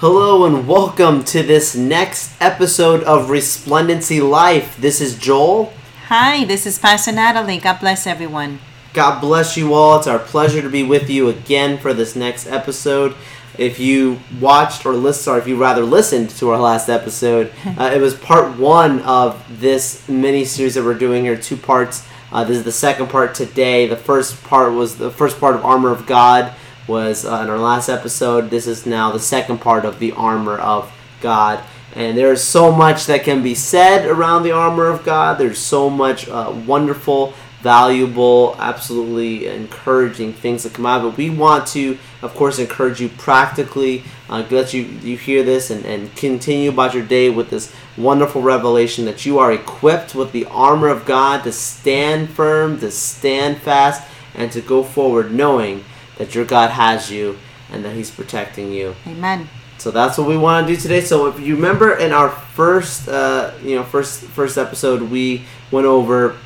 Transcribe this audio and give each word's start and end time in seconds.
Hello 0.00 0.44
and 0.44 0.68
welcome 0.68 1.24
to 1.24 1.42
this 1.42 1.74
next 1.74 2.36
episode 2.38 3.02
of 3.04 3.30
Resplendency 3.30 4.20
Life. 4.20 4.76
This 4.76 5.00
is 5.00 5.16
Joel. 5.16 5.72
Hi, 6.08 6.44
this 6.44 6.66
is 6.66 6.78
Pastor 6.78 7.12
Natalie. 7.12 7.56
God 7.56 7.80
bless 7.80 8.06
everyone. 8.06 8.58
God 8.92 9.22
bless 9.22 9.56
you 9.56 9.72
all. 9.72 9.96
It's 9.96 10.06
our 10.06 10.18
pleasure 10.18 10.60
to 10.60 10.68
be 10.68 10.82
with 10.82 11.08
you 11.08 11.30
again 11.30 11.78
for 11.78 11.94
this 11.94 12.14
next 12.14 12.46
episode. 12.46 13.14
If 13.56 13.80
you 13.80 14.20
watched 14.38 14.84
or 14.84 14.92
listened, 14.92 15.34
or 15.34 15.38
if 15.38 15.48
you 15.48 15.56
rather 15.56 15.82
listened 15.82 16.28
to 16.28 16.50
our 16.50 16.60
last 16.60 16.90
episode, 16.90 17.50
uh, 17.64 17.90
it 17.94 17.98
was 17.98 18.12
part 18.12 18.58
one 18.58 19.00
of 19.00 19.42
this 19.58 20.06
mini 20.10 20.44
series 20.44 20.74
that 20.74 20.84
we're 20.84 20.92
doing 20.92 21.24
here, 21.24 21.38
two 21.38 21.56
parts. 21.56 22.06
Uh, 22.30 22.44
this 22.44 22.58
is 22.58 22.64
the 22.64 22.70
second 22.70 23.08
part 23.08 23.34
today. 23.34 23.86
The 23.86 23.96
first 23.96 24.44
part 24.44 24.74
was 24.74 24.98
the 24.98 25.10
first 25.10 25.40
part 25.40 25.54
of 25.54 25.64
Armor 25.64 25.90
of 25.90 26.04
God 26.04 26.54
was 26.86 27.24
uh, 27.24 27.40
in 27.42 27.50
our 27.50 27.58
last 27.58 27.88
episode. 27.88 28.50
This 28.50 28.66
is 28.66 28.86
now 28.86 29.12
the 29.12 29.20
second 29.20 29.58
part 29.58 29.84
of 29.84 29.98
the 29.98 30.12
Armor 30.12 30.58
of 30.58 30.92
God. 31.20 31.62
And 31.96 32.16
there's 32.16 32.42
so 32.42 32.70
much 32.70 33.06
that 33.06 33.24
can 33.24 33.42
be 33.42 33.54
said 33.54 34.06
around 34.06 34.42
the 34.42 34.52
armor 34.52 34.86
of 34.86 35.02
God. 35.02 35.38
There's 35.38 35.58
so 35.58 35.88
much 35.88 36.28
uh, 36.28 36.54
wonderful, 36.66 37.32
valuable, 37.62 38.54
absolutely 38.58 39.46
encouraging 39.46 40.34
things 40.34 40.64
that 40.64 40.74
come 40.74 40.84
out. 40.84 41.00
But 41.00 41.16
we 41.16 41.30
want 41.30 41.66
to, 41.68 41.96
of 42.20 42.34
course, 42.34 42.58
encourage 42.58 43.00
you 43.00 43.08
practically. 43.08 44.04
Uh, 44.28 44.44
let 44.50 44.74
you 44.74 44.82
you 44.82 45.16
hear 45.16 45.42
this 45.42 45.70
and, 45.70 45.86
and 45.86 46.14
continue 46.16 46.68
about 46.68 46.92
your 46.92 47.04
day 47.04 47.30
with 47.30 47.48
this 47.48 47.72
wonderful 47.96 48.42
revelation 48.42 49.06
that 49.06 49.24
you 49.24 49.38
are 49.38 49.50
equipped 49.50 50.14
with 50.14 50.32
the 50.32 50.44
armor 50.46 50.88
of 50.88 51.06
God 51.06 51.44
to 51.44 51.52
stand 51.52 52.28
firm, 52.28 52.78
to 52.80 52.90
stand 52.90 53.56
fast, 53.56 54.06
and 54.34 54.52
to 54.52 54.60
go 54.60 54.82
forward, 54.82 55.32
knowing 55.32 55.82
that 56.16 56.34
your 56.34 56.44
God 56.44 56.70
has 56.70 57.10
you 57.10 57.38
and 57.70 57.84
that 57.84 57.94
He's 57.94 58.10
protecting 58.10 58.72
you. 58.72 58.94
Amen. 59.06 59.48
So 59.78 59.90
that's 59.90 60.16
what 60.16 60.26
we 60.26 60.36
want 60.36 60.66
to 60.66 60.74
do 60.74 60.80
today. 60.80 61.00
So 61.02 61.26
if 61.26 61.38
you 61.38 61.54
remember 61.54 61.96
in 61.96 62.12
our 62.12 62.30
first, 62.30 63.08
uh, 63.08 63.52
you 63.62 63.76
know, 63.76 63.84
first 63.84 64.22
first 64.22 64.56
episode, 64.56 65.02
we 65.02 65.44
went 65.70 65.86
over 65.86 66.36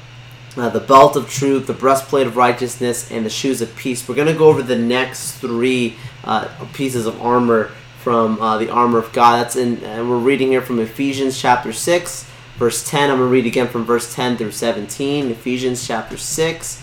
uh, 0.57 0.69
the 0.69 0.81
belt 0.81 1.17
of 1.17 1.31
truth, 1.31 1.67
the 1.67 1.73
breastplate 1.73 2.27
of 2.27 2.37
righteousness, 2.37 3.11
and 3.11 3.25
the 3.25 3.31
shoes 3.31 3.63
of 3.63 3.75
peace. 3.77 4.09
We're 4.09 4.17
gonna 4.17 4.35
go 4.35 4.49
over 4.49 4.63
the 4.63 4.77
next 4.77 5.39
three 5.39 5.97
uh, 6.25 6.49
pieces 6.75 7.07
of 7.07 7.23
armor 7.23 7.71
from 8.03 8.41
uh, 8.41 8.59
the 8.59 8.71
armor 8.71 8.99
of 8.99 9.13
God. 9.13 9.45
That's 9.45 9.57
in, 9.57 9.85
and 9.85 10.11
we're 10.11 10.19
reading 10.19 10.49
here 10.49 10.63
from 10.63 10.81
Ephesians 10.81 11.41
chapter 11.41 11.73
six, 11.73 12.29
verse 12.57 12.89
ten. 12.89 13.11
I'm 13.11 13.19
gonna 13.19 13.31
read 13.31 13.47
again 13.47 13.69
from 13.69 13.85
verse 13.85 14.13
ten 14.13 14.37
through 14.37 14.53
seventeen. 14.53 15.31
Ephesians 15.31 15.87
chapter 15.87 16.17
six. 16.17 16.83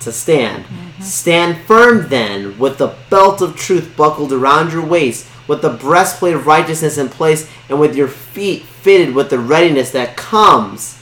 to 0.00 0.12
stand. 0.12 0.64
Mm-hmm. 0.64 1.02
Stand 1.02 1.58
firm 1.66 2.08
then, 2.08 2.58
with 2.58 2.78
the 2.78 2.94
belt 3.08 3.40
of 3.40 3.56
truth 3.56 3.96
buckled 3.96 4.32
around 4.32 4.72
your 4.72 4.84
waist, 4.84 5.26
with 5.46 5.62
the 5.62 5.70
breastplate 5.70 6.34
of 6.34 6.46
righteousness 6.46 6.98
in 6.98 7.08
place, 7.08 7.50
and 7.68 7.80
with 7.80 7.96
your 7.96 8.08
feet 8.08 8.62
fitted 8.62 9.14
with 9.14 9.30
the 9.30 9.38
readiness 9.38 9.90
that 9.92 10.16
comes 10.16 10.98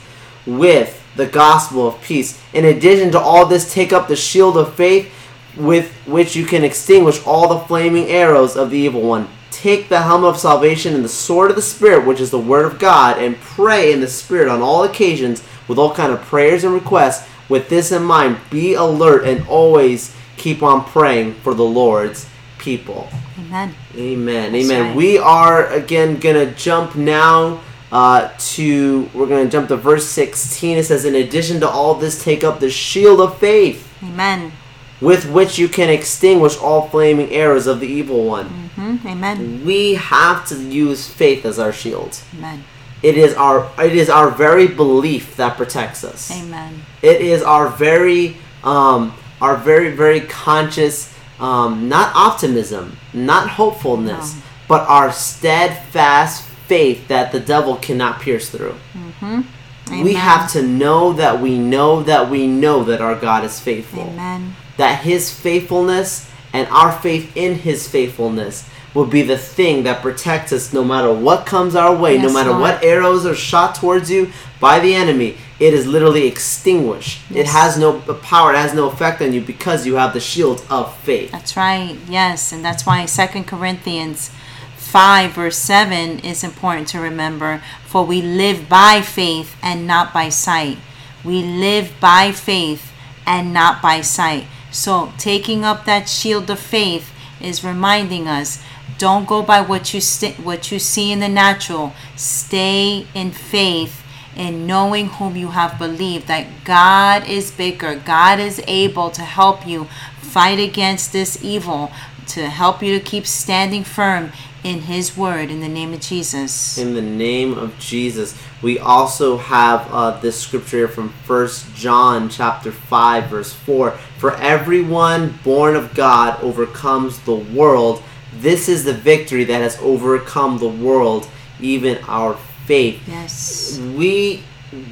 with 0.46 0.94
the 1.16 1.27
gospel 1.27 1.88
of 1.88 2.00
peace. 2.00 2.40
In 2.52 2.64
addition 2.64 3.11
to 3.12 3.20
all 3.20 3.46
this, 3.46 3.73
take 3.73 3.92
up 3.92 4.08
the 4.08 4.17
shield 4.17 4.56
of 4.56 4.74
faith 4.74 5.12
with 5.56 5.92
which 6.06 6.36
you 6.36 6.46
can 6.46 6.64
extinguish 6.64 7.24
all 7.27 7.48
the 7.48 7.67
flaming 7.67 8.06
arrows 8.06 8.56
of 8.56 8.70
the 8.70 8.78
evil 8.78 9.02
one. 9.02 9.28
Take 9.50 9.89
the 9.89 10.02
helmet 10.02 10.30
of 10.30 10.39
salvation 10.39 10.94
and 10.94 11.05
the 11.05 11.08
sword 11.08 11.50
of 11.50 11.56
the 11.56 11.62
Spirit, 11.62 12.06
which 12.06 12.20
is 12.20 12.30
the 12.30 12.39
word 12.39 12.64
of 12.64 12.78
God, 12.78 13.18
and 13.18 13.36
pray 13.40 13.92
in 13.92 14.00
the 14.00 14.06
Spirit 14.06 14.48
on 14.48 14.62
all 14.62 14.84
occasions 14.84 15.42
with 15.67 15.78
all 15.78 15.92
kind 15.92 16.12
of 16.12 16.23
prayers 16.23 16.62
and 16.62 16.73
requests 16.73 17.28
with 17.48 17.69
this 17.69 17.92
in 17.92 18.05
mind, 18.05 18.39
be 18.51 18.75
alert 18.75 19.27
and 19.27 19.47
always 19.48 20.14
keep 20.36 20.63
on 20.63 20.85
praying 20.85 21.35
for 21.35 21.55
the 21.55 21.64
Lord's 21.64 22.29
people. 22.59 23.09
Amen. 23.39 23.75
Amen. 23.97 24.53
That's 24.53 24.64
Amen. 24.67 24.86
Right. 24.89 24.97
We 24.97 25.19
are 25.19 25.67
again 25.69 26.19
gonna 26.19 26.53
jump 26.53 26.95
now 26.97 27.61
uh, 27.91 28.31
to 28.39 29.09
we're 29.14 29.27
gonna 29.27 29.48
jump 29.48 29.69
to 29.69 29.77
verse 29.77 30.07
16. 30.07 30.79
It 30.79 30.85
says, 30.85 31.05
"In 31.05 31.14
addition 31.14 31.61
to 31.61 31.69
all 31.69 31.95
this, 31.95 32.23
take 32.23 32.45
up 32.45 32.61
the 32.61 32.70
shield 32.70 33.20
of 33.20 33.39
faith." 33.39 33.89
Amen. 34.03 34.53
With 35.01 35.30
which 35.30 35.59
you 35.59 35.69
can 35.69 35.89
extinguish 35.91 36.57
all 36.59 36.89
flaming 36.89 37.30
arrows 37.30 37.69
of 37.69 37.79
the 37.80 37.86
evil 37.86 38.25
one. 38.25 38.70
Mm-hmm. 38.77 39.07
Amen. 39.07 39.65
We 39.65 39.95
have 39.95 40.45
to 40.48 40.57
use 40.57 41.09
faith 41.09 41.45
as 41.45 41.59
our 41.59 41.73
shield. 41.73 42.20
Amen. 42.36 42.65
It 43.03 43.17
is 43.17 43.35
our 43.35 43.70
it 43.79 43.95
is 43.95 44.11
our 44.11 44.31
very 44.31 44.67
belief 44.67 45.36
that 45.36 45.57
protects 45.57 46.05
us. 46.05 46.31
Amen. 46.31 46.83
It 47.03 47.20
is 47.20 47.42
our 47.42 47.69
very 47.69 48.36
um, 48.64 49.14
our 49.41 49.57
very 49.57 49.95
very 49.95 50.20
conscious 50.20 51.14
um, 51.41 51.89
not 51.89 52.14
optimism, 52.14 52.97
not 53.13 53.51
hopefulness, 53.51 54.35
no. 54.35 54.42
but 54.67 54.89
our 54.89 55.13
steadfast 55.13 56.42
faith 56.42 57.09
that 57.09 57.33
the 57.33 57.41
devil 57.41 57.77
cannot 57.77 58.20
pierce 58.20 58.51
through. 58.51 58.75
Mm-hmm. 58.95 60.03
We 60.05 60.15
have 60.15 60.53
to 60.53 60.63
know 60.63 61.15
that 61.15 61.41
we 61.41 61.59
know 61.59 62.03
that 62.03 62.29
we 62.29 62.47
know 62.47 62.85
that 62.85 63.01
our 63.01 63.15
God 63.15 63.45
is 63.45 63.59
faithful. 63.59 64.03
Amen. 64.03 64.55
That 64.77 65.03
His 65.03 65.33
faithfulness 65.33 66.30
and 66.53 66.69
our 66.69 66.92
faith 66.92 67.36
in 67.36 67.55
His 67.55 67.89
faithfulness 67.89 68.69
will 68.94 69.06
be 69.06 69.22
the 69.22 69.36
thing 69.36 69.82
that 69.84 70.02
protects 70.02 70.52
us 70.52 70.72
no 70.72 70.82
matter 70.82 71.12
what 71.12 71.46
comes 71.46 71.74
our 71.74 71.94
way, 71.94 72.14
yes, 72.16 72.22
no 72.22 72.32
matter 72.32 72.50
Lord. 72.50 72.62
what 72.62 72.84
arrows 72.84 73.26
are 73.26 73.34
shot 73.34 73.74
towards 73.74 74.10
you 74.10 74.32
by 74.60 74.80
the 74.80 74.94
enemy. 74.94 75.36
It 75.60 75.74
is 75.74 75.86
literally 75.86 76.26
extinguished. 76.26 77.20
Yes. 77.30 77.38
It 77.40 77.46
has 77.50 77.78
no 77.78 78.00
power, 78.00 78.52
it 78.52 78.56
has 78.56 78.74
no 78.74 78.88
effect 78.88 79.20
on 79.20 79.32
you 79.32 79.40
because 79.40 79.86
you 79.86 79.96
have 79.96 80.14
the 80.14 80.20
shield 80.20 80.64
of 80.70 80.96
faith. 80.98 81.32
That's 81.32 81.56
right, 81.56 81.96
yes. 82.08 82.52
And 82.52 82.64
that's 82.64 82.86
why 82.86 83.04
Second 83.06 83.44
Corinthians 83.44 84.30
5, 84.76 85.32
verse 85.32 85.58
7 85.58 86.20
is 86.20 86.42
important 86.42 86.88
to 86.88 86.98
remember. 86.98 87.62
For 87.84 88.05
we 88.05 88.22
live 88.22 88.68
by 88.68 89.02
faith 89.02 89.56
and 89.62 89.86
not 89.86 90.14
by 90.14 90.28
sight. 90.28 90.78
We 91.24 91.42
live 91.42 91.92
by 92.00 92.32
faith 92.32 92.92
and 93.26 93.52
not 93.52 93.82
by 93.82 94.00
sight. 94.00 94.46
So, 94.70 95.12
taking 95.18 95.64
up 95.64 95.84
that 95.84 96.08
shield 96.08 96.48
of 96.50 96.58
faith 96.58 97.12
is 97.40 97.64
reminding 97.64 98.28
us 98.28 98.62
don't 98.96 99.26
go 99.26 99.42
by 99.42 99.60
what 99.60 99.92
you 99.92 100.00
st- 100.00 100.40
what 100.40 100.72
you 100.72 100.78
see 100.78 101.12
in 101.12 101.20
the 101.20 101.28
natural. 101.28 101.92
Stay 102.16 103.06
in 103.14 103.30
faith 103.30 104.02
in 104.36 104.66
knowing 104.66 105.08
whom 105.08 105.36
you 105.36 105.48
have 105.48 105.78
believed 105.78 106.28
that 106.28 106.46
God 106.64 107.28
is 107.28 107.50
bigger. 107.50 107.96
God 107.96 108.38
is 108.38 108.62
able 108.66 109.10
to 109.10 109.22
help 109.22 109.66
you 109.66 109.84
fight 110.20 110.58
against 110.58 111.12
this 111.12 111.42
evil, 111.42 111.90
to 112.28 112.48
help 112.48 112.82
you 112.82 112.96
to 112.96 113.04
keep 113.04 113.26
standing 113.26 113.82
firm 113.82 114.32
in 114.64 114.82
his 114.82 115.16
word 115.16 115.50
in 115.50 115.60
the 115.60 115.68
name 115.68 115.92
of 115.92 116.00
Jesus. 116.00 116.78
In 116.78 116.94
the 116.94 117.02
name 117.02 117.56
of 117.56 117.78
Jesus. 117.78 118.36
We 118.60 118.78
also 118.78 119.36
have 119.36 119.88
uh, 119.92 120.20
this 120.20 120.40
scripture 120.40 120.78
here 120.78 120.88
from 120.88 121.10
First 121.24 121.74
John 121.74 122.28
chapter 122.28 122.72
5 122.72 123.30
verse 123.30 123.52
4. 123.52 123.92
For 124.18 124.34
everyone 124.36 125.38
born 125.44 125.76
of 125.76 125.94
God 125.94 126.42
overcomes 126.42 127.20
the 127.20 127.36
world 127.36 128.02
this 128.34 128.69
is 128.69 128.84
the 128.84 128.93
victory 128.93 129.44
that 129.44 129.61
has 129.61 129.78
overcome 129.81 130.58
the 130.58 130.69
world, 130.69 131.29
even 131.61 131.99
our 132.05 132.37
faith. 132.67 133.00
Yes. 133.08 133.79
We 133.79 134.43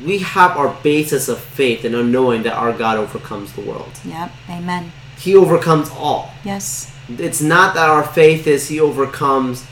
we 0.05 0.19
have 0.19 0.56
our 0.56 0.75
basis 0.82 1.28
of 1.28 1.38
faith 1.38 1.84
in 1.84 1.93
knowing 2.11 2.43
that 2.44 2.55
our 2.55 2.72
God 2.72 2.96
overcomes 2.96 3.52
the 3.52 3.61
world. 3.61 3.93
Yep. 4.05 4.32
Amen. 4.49 4.93
He 5.19 5.37
overcomes 5.37 5.90
all. 5.90 6.32
Yes. 6.44 6.93
It's 7.08 7.43
not 7.43 7.75
that 7.75 7.88
our 7.88 8.02
faith 8.02 8.46
is 8.46 8.69
he 8.69 8.81
overcomes 8.81 9.64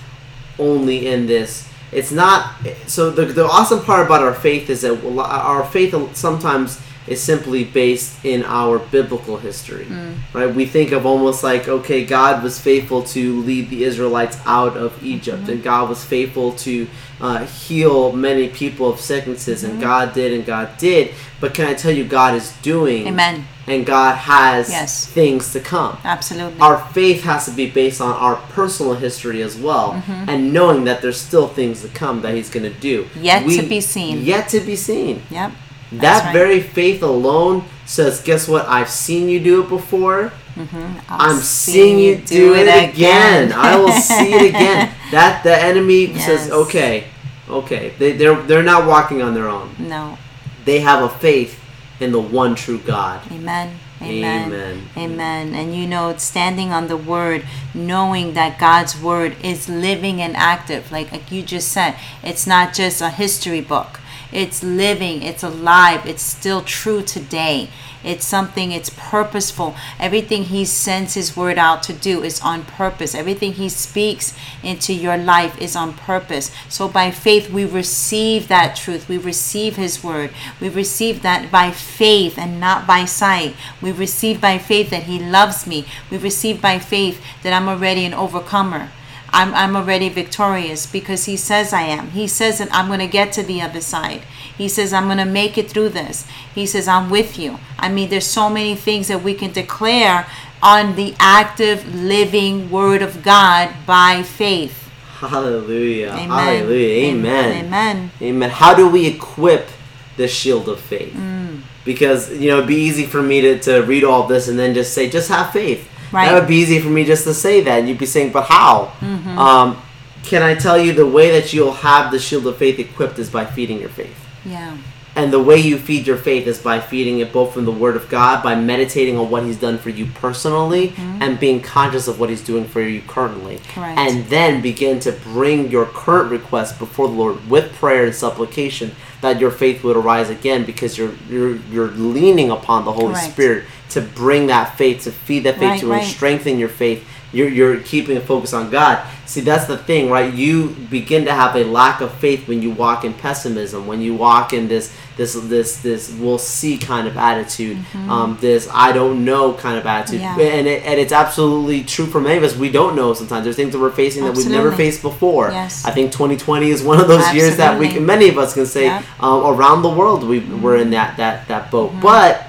only 0.59 1.07
in 1.07 1.27
this. 1.27 1.69
It's 1.91 2.13
not 2.13 2.55
so 2.87 3.11
the 3.11 3.25
the 3.27 3.45
awesome 3.45 3.83
part 3.83 4.05
about 4.05 4.23
our 4.23 4.35
faith 4.35 4.69
is 4.69 4.83
that 4.83 5.03
our 5.19 5.65
faith 5.65 5.95
sometimes 6.17 6.81
is 7.07 7.23
simply 7.23 7.65
based 7.65 8.25
in 8.25 8.43
our 8.45 8.79
biblical 8.79 9.37
history. 9.37 9.85
Mm. 9.85 10.15
Right? 10.33 10.55
We 10.55 10.65
think 10.67 10.93
of 10.93 11.05
almost 11.05 11.43
like, 11.45 11.69
okay, 11.69 12.05
God 12.05 12.43
was 12.43 12.59
faithful 12.59 13.03
to 13.05 13.41
lead 13.43 13.69
the 13.71 13.85
Israelites 13.85 14.39
out 14.47 14.77
of 14.77 15.03
Egypt, 15.05 15.43
Mm-hmm. 15.43 15.53
and 15.53 15.63
God 15.63 15.89
was 15.89 16.03
faithful 16.05 16.53
to 16.67 16.87
uh, 17.21 17.45
heal 17.47 18.13
many 18.13 18.49
people 18.49 18.89
of 18.91 19.01
sicknesses, 19.01 19.63
Mm-hmm. 19.63 19.73
and 19.73 19.81
God 19.81 20.15
did, 20.15 20.33
and 20.33 20.47
God 20.47 20.77
did. 20.79 21.13
But 21.41 21.53
can 21.55 21.67
I 21.67 21.75
tell 21.75 21.93
you, 21.93 22.05
God 22.05 22.35
is 22.37 22.53
doing, 22.63 23.07
Amen. 23.09 23.45
and 23.67 23.85
God 23.85 24.15
has 24.17 24.71
Yes. 24.71 25.07
things 25.07 25.53
to 25.53 25.61
come 25.61 25.99
Absolutely. 26.05 26.59
our 26.61 26.79
faith 26.93 27.23
has 27.25 27.45
to 27.47 27.51
be 27.51 27.69
based 27.71 28.01
on 28.01 28.13
our 28.13 28.37
personal 28.53 28.95
history 28.95 29.43
as 29.43 29.57
well 29.57 29.93
Mm-hmm. 29.93 30.31
and 30.31 30.53
knowing 30.55 30.85
that 30.85 31.03
there's 31.03 31.21
still 31.21 31.49
things 31.49 31.83
to 31.83 31.89
come 31.89 32.23
that 32.23 32.35
he's 32.35 32.49
going 32.49 32.65
to 32.73 32.79
do 32.81 33.07
Yet 33.21 33.41
to 33.49 33.63
be 33.69 33.81
seen. 33.83 34.23
yet 34.23 34.49
to 34.51 34.61
be 34.61 34.77
seen 34.77 35.23
yep. 35.31 35.53
That 36.01 36.25
right. 36.25 36.33
very 36.33 36.61
faith 36.61 37.03
alone 37.03 37.65
says 37.87 38.21
guess 38.23 38.49
what 38.49 38.67
i've 38.67 38.89
seen 38.89 39.29
you 39.29 39.41
do 39.41 39.63
it 39.63 39.69
before 39.69 40.33
I'll 40.57 41.01
i'm 41.09 41.39
seeing 41.39 41.99
you 41.99 42.17
do, 42.17 42.55
it 42.55 42.69
again. 42.69 43.53
i 43.53 43.77
will 43.77 43.93
see 43.93 44.33
it 44.33 44.49
again 44.51 44.95
that 45.11 45.43
the 45.43 45.57
enemy 45.57 46.17
says 46.19 46.51
okay 46.51 47.05
okay 47.49 47.93
they, 47.99 48.13
they're 48.13 48.41
they're 48.43 48.63
not 48.63 48.87
walking 48.87 49.23
on 49.23 49.35
their 49.35 49.49
own 49.49 49.75
No. 49.79 50.19
they 50.65 50.81
have 50.81 51.03
a 51.03 51.09
faith 51.09 51.61
in 52.01 52.13
the 52.13 52.21
one 52.21 52.55
true 52.55 52.79
god 52.79 53.21
Amen. 53.31 53.79
Amen. 54.03 54.53
Amen. 54.53 54.89
Amen. 54.97 55.55
And 55.55 55.75
you 55.75 55.87
know, 55.87 56.15
standing 56.17 56.73
on 56.73 56.89
the 56.89 56.97
word, 56.97 57.45
knowing 57.73 58.35
that 58.35 58.59
God's 58.59 59.01
word 59.01 59.37
is 59.43 59.69
living 59.69 60.21
and 60.21 60.37
active, 60.37 60.91
like, 60.93 61.13
like 61.13 61.31
you 61.31 61.43
just 61.43 61.69
said, 61.69 61.97
it's 62.23 62.47
not 62.47 62.75
just 62.75 63.01
a 63.01 63.11
history 63.11 63.61
book. 63.61 64.01
It's 64.33 64.63
living, 64.63 65.23
it's 65.23 65.43
alive, 65.43 66.07
it's 66.07 66.23
still 66.23 66.63
true 66.63 67.03
today. 67.03 67.69
It's 68.05 68.27
something, 68.27 68.71
it's 68.71 68.91
purposeful. 68.91 69.75
Everything 69.99 70.45
He 70.45 70.67
sends 70.67 71.15
His 71.15 71.37
word 71.37 71.57
out 71.57 71.83
to 71.85 71.93
do 71.95 72.23
is 72.23 72.41
on 72.43 72.65
purpose. 72.65 73.15
Everything 73.15 73.55
He 73.55 73.71
speaks 73.71 74.37
into 74.63 74.93
your 74.93 75.17
life 75.17 75.61
is 75.61 75.75
on 75.75 75.95
purpose. 75.95 76.51
So 76.69 76.87
by 76.87 77.11
faith, 77.11 77.51
we 77.51 77.65
receive 77.65 78.49
that 78.49 78.77
truth. 78.77 79.09
We 79.09 79.17
receive 79.17 79.77
His 79.77 80.05
word. 80.05 80.33
We 80.61 80.69
receive 80.69 81.23
that 81.23 81.51
by 81.51 81.71
faith 81.71 82.39
and 82.39 82.61
not 82.61 82.87
by 82.87 83.07
sight. 83.07 83.57
We 83.81 83.91
receive 83.91 84.41
by 84.41 84.59
faith 84.59 84.91
that 84.91 85.05
He 85.05 85.19
loves 85.19 85.67
me. 85.67 85.87
We 86.11 86.19
receive 86.19 86.61
by 86.61 86.79
faith 86.79 87.25
that 87.43 87.55
I'm 87.55 87.69
already 87.69 88.05
an 88.05 88.13
overcomer. 88.13 88.91
I'm, 89.35 89.53
I'm 89.53 89.75
already 89.77 90.09
victorious 90.09 90.87
because 90.87 91.25
he 91.25 91.37
says 91.37 91.73
I 91.73 91.83
am. 91.83 92.11
He 92.11 92.29
says 92.29 92.59
that 92.59 92.69
I'm 92.73 92.87
going 92.87 93.01
to 93.01 93.09
get 93.09 93.33
to 93.33 93.43
the 93.43 93.61
other 93.61 93.81
side. 93.81 94.23
He 94.57 94.69
says 94.69 94.93
I'm 94.93 95.07
going 95.07 95.19
to 95.19 95.25
make 95.25 95.59
it 95.59 95.69
through 95.69 95.89
this. 95.91 96.25
He 96.55 96.67
says 96.67 96.87
I'm 96.87 97.11
with 97.11 97.37
you. 97.39 97.59
I 97.79 97.89
mean, 97.89 98.11
there's 98.11 98.27
so 98.27 98.49
many 98.49 98.77
things 98.77 99.09
that 99.09 99.23
we 99.25 99.35
can 99.35 99.53
declare 99.53 100.27
on 100.63 100.95
the 100.95 101.15
active, 101.19 101.95
living 101.95 102.71
Word 102.71 103.03
of 103.03 103.23
God 103.23 103.75
by 103.85 104.23
faith. 104.23 104.89
hallelujah 105.19 106.11
Amen. 106.13 106.29
hallelujah 106.31 106.95
amen 107.11 107.67
Amen. 107.67 108.11
Amen. 108.23 108.51
How 108.51 108.73
do 108.75 108.89
we 108.89 109.07
equip 109.07 109.69
the 110.17 110.29
shield 110.29 110.69
of 110.69 110.81
faith? 110.81 111.13
Mm. 111.13 111.61
Because 111.85 112.31
you 112.33 112.49
know 112.51 112.59
it'd 112.59 112.69
be 112.69 112.77
easy 112.89 113.05
for 113.07 113.23
me 113.23 113.41
to, 113.43 113.59
to 113.61 113.83
read 113.83 114.05
all 114.05 114.27
this 114.27 114.49
and 114.49 114.59
then 114.59 114.75
just 114.75 114.95
say 114.95 115.09
just 115.11 115.29
have 115.29 115.51
faith. 115.53 115.89
Right. 116.15 116.29
That 116.29 116.39
would 116.39 116.49
be 116.49 116.57
easy 116.57 116.79
for 116.79 116.89
me 116.89 117.05
just 117.05 117.25
to 117.25 117.35
say 117.35 117.61
that. 117.63 117.81
And 117.81 117.89
you'd 117.89 117.99
be 117.99 118.07
saying, 118.07 118.33
but 118.33 118.45
how? 118.45 118.93
Mm-hmm. 119.01 119.39
Um, 119.39 119.83
can 120.23 120.43
I 120.43 120.55
tell 120.55 120.79
you 120.79 120.93
the 120.93 121.07
way 121.07 121.31
that 121.33 121.53
you'll 121.53 121.73
have 121.73 122.13
the 122.13 122.19
shield 122.19 122.47
of 122.47 122.57
faith 122.57 122.79
equipped 122.79 123.19
is 123.19 123.29
by 123.29 123.45
feeding 123.45 123.81
your 123.81 123.91
faith. 123.91 124.17
Yeah. 124.45 124.77
And 125.17 125.33
the 125.33 125.43
way 125.43 125.59
you 125.59 125.79
feed 125.79 126.07
your 126.07 126.17
faith 126.17 126.47
is 126.47 126.59
by 126.59 126.81
feeding 126.81 127.21
it 127.21 127.33
both 127.33 127.55
from 127.55 127.65
the 127.65 127.73
Word 127.73 127.95
of 127.95 128.09
God, 128.09 128.43
by 128.43 128.57
meditating 128.57 129.17
on 129.17 129.31
what 129.31 129.45
He's 129.45 129.59
done 129.59 129.79
for 129.79 129.91
you 129.91 130.07
personally, 130.07 130.93
and 130.99 131.39
being 131.39 131.61
conscious 131.61 132.09
of 132.09 132.19
what 132.19 132.31
He's 132.31 132.43
doing 132.43 132.65
for 132.65 132.81
you 132.81 133.01
currently. 133.03 133.59
Mm-hmm. 133.59 133.81
Correct. 133.81 133.99
And 133.99 134.25
then 134.27 134.61
begin 134.61 134.99
to 135.01 135.13
bring 135.13 135.71
your 135.71 135.87
current 135.87 136.31
request 136.31 136.79
before 136.81 137.07
the 137.07 137.15
Lord 137.15 137.49
with 137.49 137.73
prayer 137.75 138.07
and 138.07 138.15
supplication 138.15 138.91
that 139.25 139.41
your 139.41 139.51
faith 139.51 139.83
would 139.83 139.97
arise 139.97 140.31
again 140.31 140.65
because 140.65 140.97
you're 140.97 141.15
you're, 141.29 141.57
you're 141.73 141.89
leaning 141.91 142.51
upon 142.51 142.85
the 142.85 142.93
Holy 142.93 143.15
Correct. 143.15 143.33
Spirit 143.33 143.65
to 143.91 144.01
bring 144.01 144.47
that 144.49 144.77
faith, 144.77 145.05
to 145.05 145.13
feed 145.13 145.41
that 145.41 145.55
faith, 145.55 145.63
Right, 145.71 145.81
to 145.81 145.87
right. 145.89 146.05
strengthen 146.05 146.59
your 146.59 146.69
faith. 146.69 147.07
You're, 147.35 147.49
you're 147.49 147.81
keeping 147.81 148.17
a 148.17 148.21
focus 148.21 148.53
on 148.53 148.71
God. 148.71 149.05
See, 149.27 149.41
that's 149.41 149.67
the 149.67 149.79
thing, 149.79 150.11
right? 150.11 150.33
You 150.33 150.69
begin 150.91 151.25
to 151.25 151.33
have 151.33 151.57
a 151.57 151.65
lack 151.65 152.01
of 152.01 152.13
faith 152.15 152.47
when 152.47 152.63
you 152.63 152.71
walk 152.71 153.05
in 153.05 153.15
pessimism, 153.15 153.87
when 153.87 154.01
you 154.01 154.15
walk 154.15 154.53
in 154.53 154.69
this 154.69 154.95
this 155.17 155.35
this 155.35 155.81
this 155.81 156.13
we'll 156.19 156.39
see 156.39 156.77
kind 156.77 157.07
of 157.07 157.17
attitude, 157.17 157.79
um, 158.09 158.37
this 158.41 158.69
I 158.73 158.91
don't 158.93 159.25
know 159.25 159.53
kind 159.55 159.79
of 159.79 159.87
attitude, 159.87 160.21
Mm-hmm. 160.21 160.41
Yeah. 160.41 160.47
and 160.47 160.67
it, 160.67 160.83
and 160.85 161.01
it's 161.01 161.13
absolutely 161.13 161.85
true 161.85 162.07
for 162.07 162.21
many 162.21 162.37
of 162.37 162.43
us. 162.43 162.57
We 162.57 162.71
don't 162.71 162.95
know 162.97 163.15
sometimes. 163.15 163.45
There's 163.45 163.57
things 163.57 163.73
that 163.73 163.79
we're 163.79 163.91
facing 163.93 164.25
that 164.25 164.37
we've 164.37 164.51
never 164.51 164.73
faced 164.73 165.03
before. 165.03 165.51
Yes. 165.51 165.85
I 165.85 165.91
think 165.93 166.13
2020 166.13 166.69
is 166.71 166.83
one 166.83 167.01
of 167.01 167.09
those 167.09 167.33
years 167.33 167.57
that 167.57 167.79
we 167.79 167.89
can, 167.89 168.05
many 168.05 168.29
of 168.29 168.39
us 168.39 168.55
can 168.55 168.67
say. 168.67 168.89
Mm-hmm. 168.89 169.25
um, 169.25 169.45
around 169.55 169.83
the 169.83 169.89
world 169.89 170.25
we 170.27 170.41
we're 170.41 170.77
in 170.77 170.91
that 170.91 171.17
that 171.17 171.49
that 171.49 171.71
boat, 171.71 171.93
but 172.03 172.47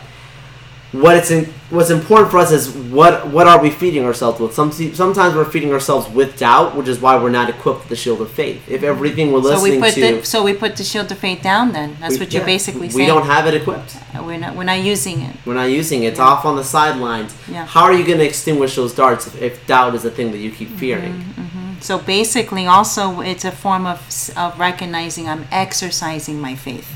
what 1.01 1.15
it's 1.17 1.31
in, 1.31 1.45
what's 1.69 1.89
important 1.89 2.31
for 2.31 2.37
us 2.37 2.51
is 2.51 2.69
what 2.71 3.27
what 3.27 3.47
are 3.47 3.61
we 3.61 3.69
feeding 3.69 4.05
ourselves 4.05 4.39
with? 4.39 4.53
Some 4.53 4.71
sometimes 4.71 5.35
we're 5.35 5.45
feeding 5.45 5.71
ourselves 5.71 6.09
with 6.09 6.37
doubt, 6.37 6.75
which 6.75 6.87
is 6.87 6.99
why 6.99 7.17
we're 7.17 7.29
not 7.29 7.49
equipped 7.49 7.79
with 7.81 7.89
the 7.89 7.95
shield 7.95 8.21
of 8.21 8.31
faith. 8.31 8.67
If 8.69 8.77
mm-hmm. 8.77 8.85
everything 8.85 9.31
we're 9.31 9.39
listening 9.39 9.73
So 9.73 9.79
we 9.79 9.81
put 9.81 9.93
to, 9.93 10.01
the 10.01 10.25
so 10.25 10.43
we 10.43 10.53
put 10.53 10.75
the 10.77 10.83
shield 10.83 11.11
of 11.11 11.17
faith 11.17 11.41
down. 11.41 11.71
Then 11.71 11.97
that's 11.99 12.13
we- 12.13 12.19
what 12.19 12.33
you're 12.33 12.41
yeah, 12.41 12.45
basically 12.45 12.89
saying. 12.89 12.99
we 12.99 13.05
don't 13.05 13.25
have 13.25 13.47
it 13.47 13.53
equipped. 13.53 13.97
Uh, 14.13 14.23
we're 14.23 14.37
not 14.37 14.55
we're 14.55 14.63
not 14.63 14.81
using 14.81 15.21
it. 15.21 15.35
We're 15.45 15.55
not 15.55 15.69
using 15.69 16.03
it. 16.03 16.07
It's 16.07 16.19
off 16.19 16.45
on 16.45 16.55
the 16.55 16.63
sidelines. 16.63 17.35
Yeah. 17.49 17.65
How 17.65 17.83
are 17.83 17.93
you 17.93 18.05
going 18.05 18.19
to 18.19 18.25
extinguish 18.25 18.75
those 18.75 18.93
darts 18.93 19.27
if, 19.27 19.41
if 19.41 19.67
doubt 19.67 19.95
is 19.95 20.05
a 20.05 20.11
thing 20.11 20.31
that 20.31 20.39
you 20.39 20.51
keep 20.51 20.65
Mm-hmm. 20.65 20.77
fearing? 20.77 21.13
Mm-hmm. 21.13 21.79
So 21.81 21.99
basically, 21.99 22.65
also, 22.65 23.21
it's 23.21 23.45
a 23.45 23.51
form 23.51 23.85
of, 23.85 23.99
of 24.35 24.57
recognizing 24.59 25.27
I'm 25.27 25.45
exercising 25.51 26.39
my 26.41 26.55
faith. 26.55 26.94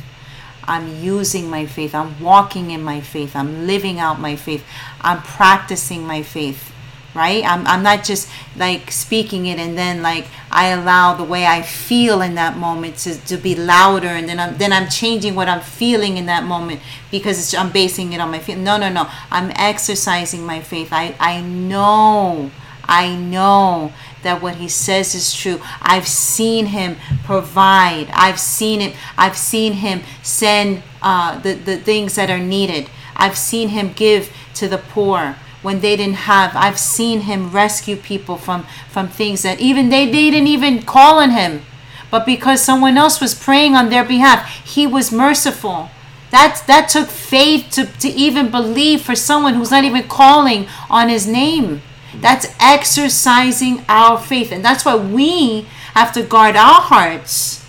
I'm 0.69 1.03
using 1.03 1.49
my 1.49 1.65
faith. 1.65 1.95
I'm 1.95 2.19
walking 2.21 2.71
in 2.71 2.83
my 2.83 3.01
faith. 3.01 3.35
I'm 3.35 3.65
living 3.65 3.99
out 3.99 4.19
my 4.19 4.35
faith. 4.35 4.63
I'm 5.01 5.21
practicing 5.21 6.05
my 6.05 6.21
faith. 6.21 6.71
Right? 7.15 7.43
I'm, 7.43 7.65
I'm 7.65 7.81
not 7.81 8.03
just 8.03 8.29
like 8.55 8.91
speaking 8.91 9.47
it 9.47 9.57
and 9.57 9.75
then 9.75 10.03
like 10.03 10.27
I 10.51 10.67
allow 10.67 11.15
the 11.15 11.23
way 11.23 11.43
I 11.43 11.63
feel 11.63 12.21
in 12.21 12.35
that 12.35 12.55
moment 12.55 12.97
to, 12.97 13.17
to 13.25 13.35
be 13.35 13.55
louder 13.55 14.07
and 14.07 14.29
then 14.29 14.39
I'm 14.39 14.57
then 14.59 14.71
I'm 14.71 14.87
changing 14.89 15.33
what 15.33 15.49
I'm 15.49 15.59
feeling 15.59 16.17
in 16.17 16.27
that 16.27 16.43
moment 16.43 16.81
because 17.09 17.39
it's, 17.39 17.53
I'm 17.55 17.71
basing 17.71 18.13
it 18.13 18.21
on 18.21 18.29
my 18.29 18.37
faith. 18.37 18.59
No, 18.59 18.77
no, 18.77 18.89
no. 18.89 19.09
I'm 19.31 19.51
exercising 19.55 20.45
my 20.45 20.61
faith. 20.61 20.89
I, 20.91 21.15
I 21.19 21.41
know 21.41 22.51
I 22.89 23.15
know 23.15 23.93
that 24.23 24.41
what 24.41 24.55
he 24.55 24.67
says 24.67 25.15
is 25.15 25.33
true. 25.33 25.61
I've 25.81 26.07
seen 26.07 26.67
him 26.67 26.97
provide. 27.23 28.09
I've 28.13 28.39
seen 28.39 28.81
it. 28.81 28.95
I've 29.17 29.37
seen 29.37 29.73
him 29.73 30.01
send 30.23 30.83
uh, 31.01 31.39
the 31.39 31.53
the 31.53 31.77
things 31.77 32.15
that 32.15 32.29
are 32.29 32.39
needed. 32.39 32.89
I've 33.15 33.37
seen 33.37 33.69
him 33.69 33.93
give 33.93 34.33
to 34.55 34.67
the 34.67 34.77
poor 34.77 35.35
when 35.61 35.81
they 35.81 35.95
didn't 35.95 36.25
have. 36.29 36.55
I've 36.55 36.79
seen 36.79 37.21
him 37.21 37.51
rescue 37.51 37.95
people 37.95 38.37
from 38.37 38.63
from 38.89 39.07
things 39.07 39.41
that 39.43 39.59
even 39.59 39.89
they, 39.89 40.05
they 40.05 40.29
didn't 40.31 40.47
even 40.47 40.83
call 40.83 41.19
on 41.19 41.31
him, 41.31 41.61
but 42.11 42.25
because 42.25 42.61
someone 42.61 42.97
else 42.97 43.21
was 43.21 43.35
praying 43.35 43.75
on 43.75 43.89
their 43.89 44.03
behalf, 44.03 44.49
he 44.65 44.87
was 44.87 45.11
merciful. 45.11 45.89
That 46.31 46.61
that 46.67 46.89
took 46.89 47.09
faith 47.09 47.71
to, 47.71 47.85
to 47.85 48.07
even 48.07 48.51
believe 48.51 49.01
for 49.01 49.15
someone 49.15 49.55
who's 49.55 49.71
not 49.71 49.83
even 49.83 50.07
calling 50.07 50.67
on 50.89 51.09
his 51.09 51.27
name. 51.27 51.81
That's 52.15 52.53
exercising 52.59 53.85
our 53.87 54.19
faith. 54.19 54.51
And 54.51 54.63
that's 54.63 54.85
why 54.85 54.95
we 54.95 55.67
have 55.93 56.11
to 56.13 56.23
guard 56.23 56.55
our 56.55 56.81
hearts 56.81 57.65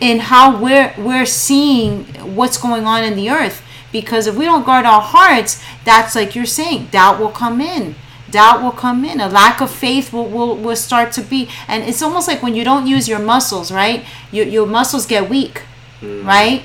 in 0.00 0.18
how 0.18 0.60
we're 0.60 0.94
we're 0.98 1.26
seeing 1.26 2.04
what's 2.36 2.56
going 2.56 2.84
on 2.84 3.04
in 3.04 3.16
the 3.16 3.30
earth. 3.30 3.62
Because 3.92 4.26
if 4.26 4.36
we 4.36 4.44
don't 4.44 4.64
guard 4.64 4.86
our 4.86 5.00
hearts, 5.00 5.62
that's 5.84 6.14
like 6.14 6.34
you're 6.34 6.46
saying, 6.46 6.86
doubt 6.86 7.18
will 7.18 7.30
come 7.30 7.60
in. 7.60 7.96
Doubt 8.30 8.62
will 8.62 8.70
come 8.70 9.04
in. 9.04 9.20
A 9.20 9.28
lack 9.28 9.60
of 9.60 9.70
faith 9.70 10.12
will, 10.12 10.28
will, 10.28 10.56
will 10.56 10.76
start 10.76 11.12
to 11.12 11.22
be. 11.22 11.48
And 11.66 11.82
it's 11.82 12.00
almost 12.00 12.28
like 12.28 12.42
when 12.42 12.54
you 12.54 12.62
don't 12.62 12.86
use 12.86 13.08
your 13.08 13.18
muscles, 13.18 13.72
right? 13.72 14.04
Your, 14.30 14.46
your 14.46 14.66
muscles 14.66 15.06
get 15.06 15.28
weak, 15.28 15.62
mm-hmm. 16.00 16.24
right? 16.26 16.62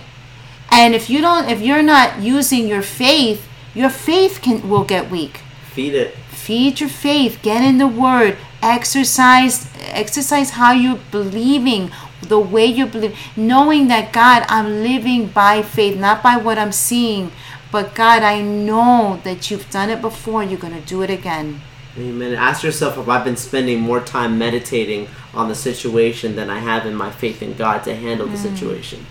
And 0.71 0.93
if 0.93 1.09
you 1.09 1.21
don't, 1.21 1.49
if 1.49 1.61
you're 1.61 1.81
not 1.81 2.21
using 2.21 2.67
your 2.67 2.83
faith, 2.83 3.47
your 3.73 3.89
faith 3.89 4.39
can 4.43 4.69
will 4.69 4.83
get 4.83 5.09
weak. 5.09 5.41
Feed 5.75 5.93
it. 5.93 6.15
Feed 6.29 6.79
your 6.79 6.89
faith. 6.89 7.39
Get 7.41 7.61
in 7.63 7.77
the 7.77 7.87
Word. 7.87 8.37
Exercise. 8.61 9.67
Exercise 9.81 10.51
how 10.51 10.71
you're 10.71 10.99
believing, 11.11 11.91
the 12.21 12.39
way 12.39 12.65
you 12.65 12.85
believe, 12.85 13.17
knowing 13.35 13.87
that 13.89 14.13
God, 14.13 14.45
I'm 14.47 14.81
living 14.83 15.27
by 15.27 15.61
faith, 15.61 15.97
not 15.97 16.23
by 16.23 16.37
what 16.37 16.57
I'm 16.57 16.71
seeing, 16.71 17.31
but 17.71 17.93
God, 17.93 18.23
I 18.23 18.41
know 18.41 19.19
that 19.23 19.51
you've 19.51 19.69
done 19.69 19.89
it 19.89 20.01
before. 20.01 20.43
You're 20.43 20.59
gonna 20.59 20.81
do 20.81 21.01
it 21.01 21.09
again. 21.09 21.61
Amen. 21.97 22.33
Ask 22.35 22.63
yourself 22.63 22.97
if 22.97 23.07
I've 23.07 23.23
been 23.23 23.37
spending 23.37 23.79
more 23.81 23.99
time 24.01 24.37
meditating 24.37 25.07
on 25.33 25.47
the 25.49 25.55
situation 25.55 26.35
than 26.35 26.49
I 26.49 26.59
have 26.59 26.85
in 26.85 26.95
my 26.95 27.09
faith 27.11 27.41
in 27.41 27.53
God 27.55 27.83
to 27.85 27.95
handle 27.95 28.27
Mm. 28.27 28.31
the 28.31 28.37
situation. 28.37 29.05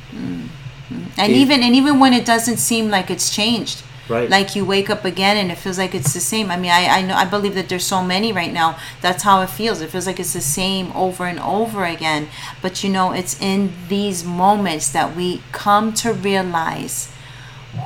And 1.19 1.33
He- 1.33 1.41
even 1.43 1.63
and 1.63 1.75
even 1.75 1.99
when 1.99 2.13
it 2.13 2.25
doesn't 2.27 2.59
seem 2.59 2.91
like 2.91 3.11
it's 3.11 3.29
changed. 3.35 3.83
Right. 4.09 4.29
Like 4.29 4.55
you 4.55 4.65
wake 4.67 4.91
up 4.91 5.05
again 5.05 5.39
and 5.39 5.51
it 5.51 5.57
feels 5.57 5.79
like 5.79 5.95
it's 5.95 6.13
the 6.13 6.21
same. 6.21 6.51
I 6.51 6.57
mean, 6.57 6.71
I, 6.71 6.99
I 6.99 7.03
know 7.03 7.15
I 7.15 7.25
believe 7.25 7.55
that 7.55 7.69
there's 7.69 7.87
so 7.87 8.03
many 8.03 8.33
right 8.33 8.53
now. 8.53 8.79
That's 9.01 9.23
how 9.23 9.41
it 9.41 9.49
feels. 9.49 9.81
It 9.81 9.91
feels 9.91 10.07
like 10.07 10.21
it's 10.21 10.35
the 10.35 10.43
same 10.43 10.93
over 10.93 11.25
and 11.25 11.41
over 11.41 11.85
again. 11.85 12.29
But 12.61 12.85
you 12.85 12.91
know, 12.91 13.13
it's 13.13 13.41
in 13.41 13.73
these 13.89 14.23
moments 14.23 14.91
that 14.91 15.17
we 15.17 15.43
come 15.53 15.95
to 15.95 16.13
realize 16.13 17.11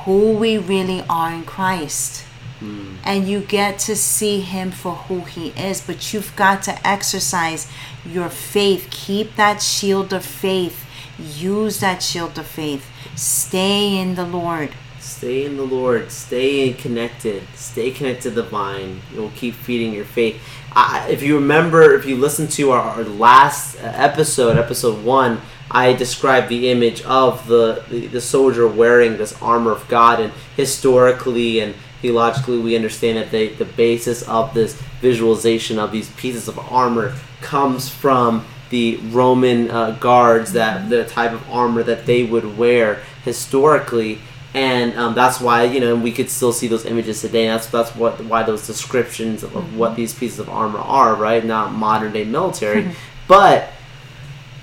who 0.03 0.33
we 0.33 0.57
really 0.57 1.03
are 1.09 1.31
in 1.31 1.43
Christ. 1.43 2.25
Hmm. 2.59 2.95
And 3.05 3.27
you 3.29 3.39
get 3.39 3.79
to 3.79 3.95
see 3.95 4.41
him 4.41 4.71
for 4.71 4.95
who 4.95 5.21
he 5.21 5.49
is, 5.49 5.79
but 5.79 6.13
you've 6.13 6.35
got 6.35 6.61
to 6.63 6.87
exercise 6.87 7.71
your 8.05 8.29
faith. 8.29 8.89
Keep 8.91 9.37
that 9.37 9.61
shield 9.61 10.11
of 10.11 10.25
faith. 10.25 10.85
Use 11.17 11.79
that 11.79 12.03
shield 12.03 12.37
of 12.37 12.45
faith. 12.45 12.89
Stay 13.15 13.97
in 13.97 14.15
the 14.15 14.25
Lord. 14.25 14.71
Stay 15.19 15.43
in 15.43 15.57
the 15.57 15.65
Lord. 15.65 16.13
Stay 16.13 16.71
connected. 16.71 17.43
Stay 17.53 17.91
connected 17.91 18.21
to 18.21 18.29
the 18.29 18.43
vine. 18.43 19.01
It 19.13 19.19
will 19.19 19.33
keep 19.35 19.53
feeding 19.53 19.91
your 19.91 20.05
faith. 20.05 20.41
I, 20.71 21.09
if 21.09 21.21
you 21.21 21.35
remember, 21.35 21.93
if 21.95 22.05
you 22.05 22.15
listen 22.15 22.47
to 22.47 22.71
our, 22.71 22.79
our 22.79 23.03
last 23.03 23.75
uh, 23.75 23.91
episode, 23.95 24.57
episode 24.57 25.03
one, 25.03 25.41
I 25.69 25.91
described 25.91 26.47
the 26.47 26.69
image 26.69 27.01
of 27.01 27.45
the, 27.47 27.83
the, 27.89 28.07
the 28.07 28.21
soldier 28.21 28.65
wearing 28.65 29.17
this 29.17 29.39
armor 29.41 29.71
of 29.71 29.85
God. 29.89 30.21
And 30.21 30.31
historically 30.55 31.59
and 31.59 31.75
theologically, 32.01 32.59
we 32.59 32.77
understand 32.77 33.17
that 33.17 33.29
the, 33.29 33.49
the 33.49 33.65
basis 33.65 34.21
of 34.21 34.53
this 34.53 34.81
visualization 35.01 35.79
of 35.79 35.91
these 35.91 36.09
pieces 36.11 36.47
of 36.47 36.57
armor 36.57 37.13
comes 37.41 37.89
from 37.89 38.45
the 38.69 38.95
Roman 39.09 39.69
uh, 39.69 39.91
guards 39.99 40.53
that 40.53 40.89
the 40.89 41.03
type 41.03 41.33
of 41.33 41.49
armor 41.49 41.83
that 41.83 42.05
they 42.05 42.23
would 42.23 42.57
wear 42.57 43.03
historically, 43.25 44.19
and 44.53 44.97
um, 44.97 45.13
that's 45.13 45.39
why 45.39 45.63
you 45.63 45.79
know 45.79 45.95
we 45.95 46.11
could 46.11 46.29
still 46.29 46.51
see 46.51 46.67
those 46.67 46.85
images 46.85 47.21
today. 47.21 47.47
That's 47.47 47.67
that's 47.67 47.95
what 47.95 48.23
why 48.25 48.43
those 48.43 48.65
descriptions 48.65 49.43
of, 49.43 49.55
of 49.55 49.77
what 49.77 49.95
these 49.95 50.13
pieces 50.13 50.39
of 50.39 50.49
armor 50.49 50.79
are, 50.79 51.15
right? 51.15 51.43
Not 51.43 51.73
modern 51.73 52.13
day 52.13 52.23
military, 52.23 52.83
mm-hmm. 52.83 52.93
but 53.27 53.69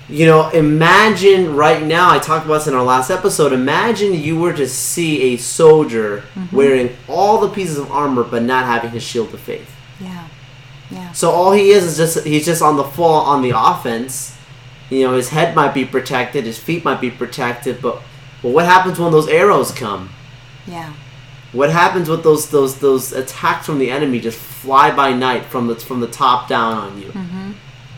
you 0.09 0.25
know, 0.25 0.49
imagine 0.49 1.55
right 1.55 1.83
now. 1.83 2.09
I 2.09 2.19
talked 2.19 2.45
about 2.45 2.59
this 2.59 2.67
in 2.67 2.73
our 2.73 2.83
last 2.83 3.09
episode. 3.09 3.51
Imagine 3.51 4.13
you 4.13 4.39
were 4.39 4.53
to 4.53 4.67
see 4.67 5.33
a 5.33 5.37
soldier 5.37 6.23
mm-hmm. 6.33 6.55
wearing 6.55 6.95
all 7.07 7.41
the 7.41 7.49
pieces 7.49 7.77
of 7.77 7.91
armor, 7.91 8.23
but 8.23 8.43
not 8.43 8.65
having 8.65 8.91
his 8.91 9.03
shield 9.03 9.33
of 9.33 9.39
faith. 9.39 9.69
Yeah. 9.99 10.27
Yeah. 10.89 11.11
So 11.11 11.31
all 11.31 11.51
he 11.51 11.71
is 11.71 11.83
is 11.83 11.97
just 11.97 12.25
he's 12.25 12.45
just 12.45 12.61
on 12.61 12.77
the 12.77 12.83
fall 12.83 13.25
on 13.25 13.41
the 13.41 13.51
offense. 13.55 14.37
You 14.89 15.05
know, 15.05 15.13
his 15.13 15.29
head 15.29 15.53
might 15.53 15.73
be 15.73 15.83
protected, 15.83 16.45
his 16.45 16.57
feet 16.57 16.85
might 16.85 17.01
be 17.01 17.11
protected, 17.11 17.81
but 17.81 18.01
but 18.41 18.49
what 18.49 18.65
happens 18.65 18.99
when 18.99 19.11
those 19.11 19.27
arrows 19.27 19.71
come? 19.71 20.09
Yeah. 20.65 20.93
What 21.53 21.69
happens 21.69 22.09
with 22.09 22.23
those 22.23 22.49
those 22.49 22.79
those 22.79 23.13
attacks 23.13 23.65
from 23.65 23.79
the 23.79 23.89
enemy 23.89 24.19
just 24.19 24.37
fly 24.37 24.91
by 24.91 25.13
night 25.13 25.45
from 25.45 25.67
the 25.67 25.75
from 25.75 25.99
the 26.01 26.07
top 26.07 26.47
down 26.49 26.73
on 26.73 27.01
you? 27.01 27.11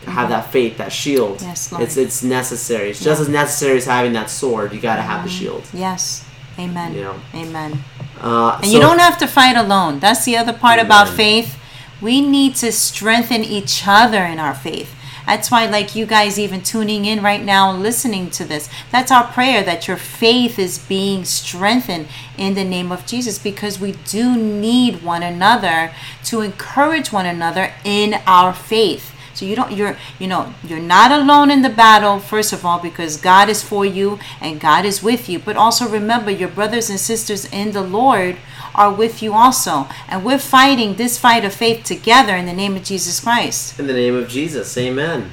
Have 0.06 0.30
that 0.30 0.50
faith, 0.50 0.78
that 0.78 0.92
shield. 0.92 1.38
Mm-hmm. 1.38 1.48
Yes, 1.48 1.72
Lord. 1.72 1.84
It's 1.84 1.96
it's 1.96 2.22
necessary. 2.22 2.90
It's 2.90 3.02
just 3.04 3.20
as 3.20 3.28
necessary 3.28 3.76
as 3.76 3.84
having 3.86 4.12
that 4.14 4.30
sword. 4.30 4.72
You 4.72 4.80
got 4.80 4.96
to 4.96 5.02
have 5.02 5.24
the 5.24 5.28
shield. 5.30 5.64
Yes. 5.74 6.24
Amen. 6.58 6.94
You 6.94 7.02
know. 7.02 7.20
Amen. 7.34 7.84
Uh, 8.20 8.58
And 8.62 8.72
you 8.72 8.80
don't 8.80 8.98
have 8.98 9.18
to 9.18 9.26
fight 9.26 9.56
alone. 9.56 9.98
That's 9.98 10.24
the 10.24 10.36
other 10.36 10.52
part 10.52 10.78
about 10.78 11.08
faith. 11.08 11.58
We 12.00 12.20
need 12.20 12.54
to 12.56 12.72
strengthen 12.72 13.44
each 13.44 13.82
other 13.86 14.24
in 14.24 14.38
our 14.38 14.54
faith. 14.54 14.94
That's 15.26 15.50
why, 15.50 15.66
like 15.66 15.94
you 15.94 16.06
guys, 16.06 16.38
even 16.38 16.62
tuning 16.62 17.04
in 17.04 17.22
right 17.22 17.42
now, 17.42 17.72
listening 17.72 18.30
to 18.30 18.44
this, 18.44 18.68
that's 18.90 19.12
our 19.12 19.24
prayer 19.24 19.62
that 19.62 19.86
your 19.86 19.96
faith 19.96 20.58
is 20.58 20.78
being 20.78 21.24
strengthened 21.24 22.08
in 22.36 22.54
the 22.54 22.64
name 22.64 22.90
of 22.90 23.06
Jesus 23.06 23.38
because 23.38 23.80
we 23.80 23.92
do 24.06 24.36
need 24.36 25.02
one 25.02 25.22
another 25.22 25.92
to 26.24 26.40
encourage 26.40 27.12
one 27.12 27.26
another 27.26 27.72
in 27.84 28.14
our 28.26 28.52
faith. 28.52 29.14
So 29.40 29.46
you 29.46 29.56
don't 29.56 29.72
you're 29.72 29.96
you 30.18 30.26
know 30.26 30.52
you're 30.62 30.78
not 30.78 31.10
alone 31.10 31.50
in 31.50 31.62
the 31.62 31.70
battle 31.70 32.18
first 32.18 32.52
of 32.52 32.66
all 32.66 32.78
because 32.78 33.16
God 33.16 33.48
is 33.48 33.62
for 33.62 33.86
you 33.86 34.18
and 34.38 34.60
God 34.60 34.84
is 34.84 35.02
with 35.02 35.30
you 35.30 35.38
but 35.38 35.56
also 35.56 35.88
remember 35.88 36.30
your 36.30 36.50
brothers 36.50 36.90
and 36.90 37.00
sisters 37.00 37.46
in 37.46 37.72
the 37.72 37.80
Lord 37.80 38.36
are 38.74 38.92
with 38.92 39.22
you 39.22 39.32
also 39.32 39.88
and 40.08 40.26
we're 40.26 40.38
fighting 40.38 40.96
this 40.96 41.18
fight 41.18 41.42
of 41.46 41.54
faith 41.54 41.84
together 41.84 42.36
in 42.36 42.44
the 42.44 42.52
name 42.52 42.76
of 42.76 42.84
Jesus 42.84 43.18
Christ. 43.18 43.80
In 43.80 43.86
the 43.86 43.94
name 43.94 44.14
of 44.14 44.28
Jesus, 44.28 44.76
amen. 44.76 45.32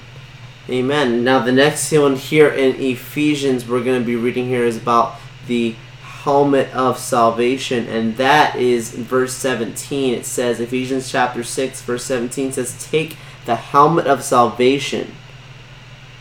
Amen. 0.70 1.26
Now, 1.26 1.40
the 1.40 1.52
next 1.52 1.92
one 1.92 2.16
here 2.16 2.50
in 2.50 2.80
Ephesians, 2.82 3.68
we're 3.68 3.84
going 3.84 4.00
to 4.00 4.06
be 4.06 4.16
reading 4.16 4.48
here 4.48 4.64
is 4.64 4.78
about 4.78 5.16
the 5.48 5.76
helmet 6.02 6.74
of 6.74 6.98
salvation, 6.98 7.88
and 7.88 8.18
that 8.18 8.58
is 8.58 8.92
verse 8.92 9.34
17. 9.34 10.14
It 10.14 10.26
says, 10.26 10.60
Ephesians 10.60 11.10
chapter 11.10 11.42
6, 11.42 11.82
verse 11.84 12.04
17 12.04 12.52
says, 12.52 12.90
Take 12.90 13.16
the 13.48 13.56
helmet 13.56 14.06
of 14.06 14.24
salvation. 14.24 15.16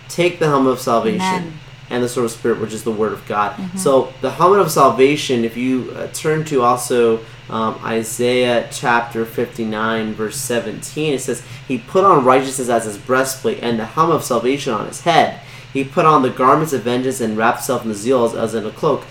Take 0.08 0.38
the 0.38 0.46
helmet 0.46 0.72
of 0.72 0.80
salvation. 0.80 1.20
Amen. 1.20 1.52
And 1.88 2.02
the 2.02 2.08
sword 2.08 2.24
of 2.24 2.32
spirit, 2.32 2.60
which 2.60 2.72
is 2.72 2.82
the 2.82 2.90
word 2.90 3.12
of 3.12 3.24
God. 3.26 3.54
So 3.78 4.12
the 4.20 4.30
helmet 4.30 4.58
of 4.58 4.72
salvation. 4.72 5.44
If 5.44 5.56
you 5.56 5.92
uh, 5.94 6.08
turn 6.12 6.44
to 6.46 6.62
also 6.62 7.20
um, 7.48 7.78
Isaiah 7.84 8.68
chapter 8.72 9.24
fifty-nine, 9.24 10.14
verse 10.14 10.36
seventeen, 10.36 11.14
it 11.14 11.20
says, 11.20 11.44
"He 11.68 11.78
put 11.78 12.04
on 12.04 12.24
righteousness 12.24 12.68
as 12.68 12.86
his 12.86 12.98
breastplate, 12.98 13.62
and 13.62 13.78
the 13.78 13.84
helmet 13.84 14.16
of 14.16 14.24
salvation 14.24 14.72
on 14.72 14.86
his 14.88 15.02
head. 15.02 15.40
He 15.72 15.84
put 15.84 16.06
on 16.06 16.22
the 16.22 16.30
garments 16.30 16.72
of 16.72 16.82
vengeance 16.82 17.20
and 17.20 17.36
wrapped 17.36 17.58
himself 17.58 17.82
in 17.82 17.90
the 17.90 17.94
zeal 17.94 18.24
as 18.36 18.54
in 18.54 18.66
a 18.66 18.70
cloak." 18.70 19.04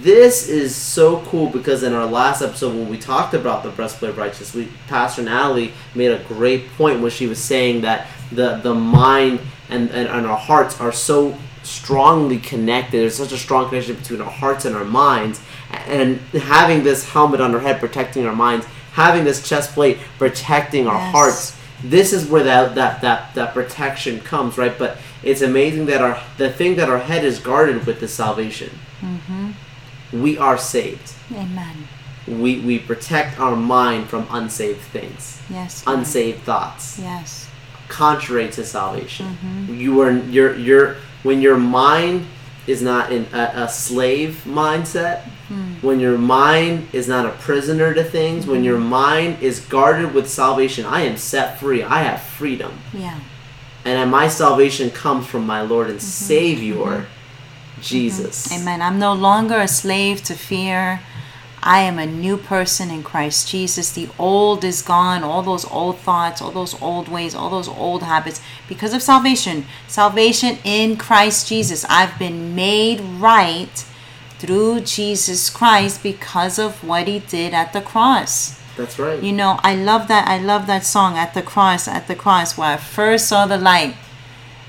This 0.00 0.48
is 0.48 0.74
so 0.74 1.20
cool 1.22 1.48
because 1.48 1.82
in 1.82 1.92
our 1.92 2.06
last 2.06 2.42
episode 2.42 2.74
when 2.76 2.88
we 2.88 2.98
talked 2.98 3.34
about 3.34 3.62
the 3.62 3.70
breastplate 3.70 4.10
of 4.10 4.18
righteousness, 4.18 4.54
we 4.54 4.68
Pastor 4.88 5.22
Natalie 5.22 5.72
made 5.94 6.10
a 6.10 6.22
great 6.24 6.68
point 6.72 7.00
when 7.00 7.10
she 7.10 7.26
was 7.26 7.38
saying 7.38 7.82
that 7.82 8.06
the 8.30 8.56
the 8.56 8.74
mind 8.74 9.40
and, 9.68 9.90
and, 9.90 10.08
and 10.08 10.26
our 10.26 10.36
hearts 10.36 10.80
are 10.80 10.92
so 10.92 11.36
strongly 11.62 12.38
connected. 12.38 12.98
There's 13.00 13.16
such 13.16 13.32
a 13.32 13.38
strong 13.38 13.68
connection 13.68 13.94
between 13.96 14.20
our 14.20 14.30
hearts 14.30 14.64
and 14.64 14.76
our 14.76 14.84
minds. 14.84 15.40
And 15.86 16.18
having 16.34 16.82
this 16.82 17.08
helmet 17.08 17.40
on 17.40 17.54
our 17.54 17.60
head 17.60 17.80
protecting 17.80 18.26
our 18.26 18.34
minds, 18.34 18.66
having 18.92 19.24
this 19.24 19.48
chest 19.48 19.72
plate 19.72 19.98
protecting 20.18 20.86
our 20.86 20.98
Yes. 20.98 21.12
hearts, 21.12 21.56
this 21.82 22.12
is 22.12 22.28
where 22.28 22.44
that, 22.44 22.74
that, 22.74 23.00
that, 23.00 23.34
that 23.34 23.54
protection 23.54 24.20
comes, 24.20 24.58
right? 24.58 24.76
But 24.78 24.98
it's 25.22 25.40
amazing 25.40 25.86
that 25.86 26.02
our 26.02 26.20
the 26.36 26.50
thing 26.50 26.76
that 26.76 26.90
our 26.90 26.98
head 26.98 27.24
is 27.24 27.38
guarded 27.38 27.86
with 27.86 28.02
is 28.02 28.12
salvation. 28.12 28.70
Mm-hmm. 29.02 30.22
We 30.22 30.38
are 30.38 30.58
saved. 30.58 31.12
Amen. 31.32 31.88
We, 32.26 32.60
we 32.60 32.78
protect 32.78 33.40
our 33.40 33.56
mind 33.56 34.08
from 34.08 34.26
unsaved 34.30 34.80
things, 34.92 35.42
Yes. 35.50 35.82
Unsaved 35.86 36.42
thoughts 36.42 36.98
Yes. 37.00 37.48
contrary 37.88 38.48
to 38.50 38.64
salvation. 38.64 39.26
Mm-hmm. 39.26 39.74
You 39.74 40.00
are 40.02 40.12
you're 40.12 40.54
you're 40.56 40.96
when 41.24 41.40
your 41.42 41.56
mind 41.58 42.26
is 42.66 42.80
not 42.80 43.10
in 43.12 43.26
a, 43.32 43.64
a 43.64 43.68
slave 43.68 44.42
mindset, 44.46 45.22
mm-hmm. 45.48 45.84
when 45.84 45.98
your 45.98 46.16
mind 46.16 46.86
is 46.92 47.08
not 47.08 47.26
a 47.26 47.30
prisoner 47.30 47.92
to 47.92 48.04
things, 48.04 48.46
when 48.46 48.62
your 48.62 48.78
mind 48.78 49.42
is 49.42 49.58
guarded 49.58 50.14
with 50.14 50.28
salvation, 50.30 50.84
I 50.86 51.00
am 51.02 51.16
set 51.16 51.58
free. 51.58 51.82
I 51.82 52.02
have 52.04 52.22
freedom, 52.22 52.78
Yeah. 52.92 53.18
and 53.84 54.10
my 54.12 54.28
salvation 54.28 54.90
comes 54.90 55.26
from 55.26 55.44
my 55.44 55.62
Lord 55.62 55.90
and 55.90 56.00
Savior, 56.00 57.06
Jesus. 57.82 58.52
Amen. 58.52 58.80
I'm 58.80 58.98
no 58.98 59.12
longer 59.12 59.58
a 59.58 59.68
slave 59.68 60.22
to 60.24 60.34
fear. 60.34 61.00
I 61.62 61.80
am 61.80 61.98
a 61.98 62.06
new 62.06 62.36
person 62.36 62.90
in 62.90 63.04
Christ 63.04 63.48
Jesus. 63.48 63.92
The 63.92 64.08
old 64.18 64.64
is 64.64 64.82
gone, 64.82 65.22
all 65.22 65.42
those 65.42 65.64
old 65.70 65.98
thoughts, 65.98 66.42
all 66.42 66.50
those 66.50 66.80
old 66.82 67.08
ways, 67.08 67.34
all 67.36 67.50
those 67.50 67.68
old 67.68 68.02
habits 68.02 68.40
because 68.68 68.92
of 68.92 69.00
salvation. 69.00 69.66
Salvation 69.86 70.58
in 70.64 70.96
Christ 70.96 71.48
Jesus. 71.48 71.84
I've 71.88 72.18
been 72.18 72.56
made 72.56 73.00
right 73.00 73.84
through 74.38 74.80
Jesus 74.80 75.50
Christ 75.50 76.02
because 76.02 76.58
of 76.58 76.82
what 76.82 77.06
he 77.06 77.20
did 77.20 77.54
at 77.54 77.72
the 77.72 77.80
cross. 77.80 78.58
That's 78.76 78.98
right. 78.98 79.22
You 79.22 79.32
know, 79.32 79.60
I 79.62 79.76
love 79.76 80.08
that. 80.08 80.26
I 80.26 80.38
love 80.38 80.66
that 80.66 80.84
song 80.84 81.16
at 81.16 81.34
the 81.34 81.42
cross, 81.42 81.86
at 81.86 82.08
the 82.08 82.16
cross, 82.16 82.58
where 82.58 82.74
I 82.74 82.76
first 82.76 83.28
saw 83.28 83.46
the 83.46 83.58
light 83.58 83.94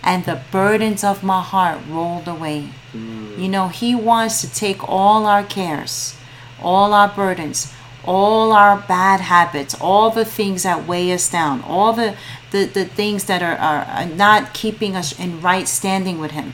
and 0.03 0.25
the 0.25 0.41
burdens 0.51 1.03
of 1.03 1.23
my 1.23 1.41
heart 1.41 1.79
rolled 1.87 2.27
away. 2.27 2.69
You 2.93 3.47
know, 3.47 3.69
He 3.69 3.95
wants 3.95 4.41
to 4.41 4.53
take 4.53 4.87
all 4.87 5.25
our 5.25 5.43
cares, 5.43 6.15
all 6.61 6.93
our 6.93 7.07
burdens, 7.07 7.73
all 8.05 8.51
our 8.51 8.77
bad 8.77 9.21
habits, 9.21 9.75
all 9.79 10.09
the 10.11 10.25
things 10.25 10.63
that 10.63 10.85
weigh 10.87 11.11
us 11.13 11.31
down, 11.31 11.61
all 11.63 11.93
the, 11.93 12.15
the, 12.51 12.65
the 12.65 12.85
things 12.85 13.23
that 13.25 13.41
are, 13.41 13.55
are, 13.55 13.85
are 13.85 14.05
not 14.05 14.53
keeping 14.53 14.95
us 14.95 15.17
in 15.17 15.41
right 15.41 15.67
standing 15.67 16.19
with 16.19 16.31
Him. 16.31 16.53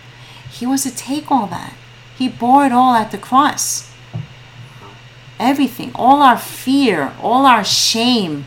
He 0.51 0.65
wants 0.65 0.83
to 0.83 0.95
take 0.95 1.31
all 1.31 1.47
that. 1.47 1.73
He 2.17 2.29
bore 2.29 2.65
it 2.65 2.71
all 2.71 2.93
at 2.93 3.11
the 3.11 3.17
cross 3.17 3.89
everything 5.39 5.91
all 5.95 6.21
our 6.21 6.37
fear 6.37 7.13
all 7.21 7.45
our 7.45 7.63
shame 7.63 8.45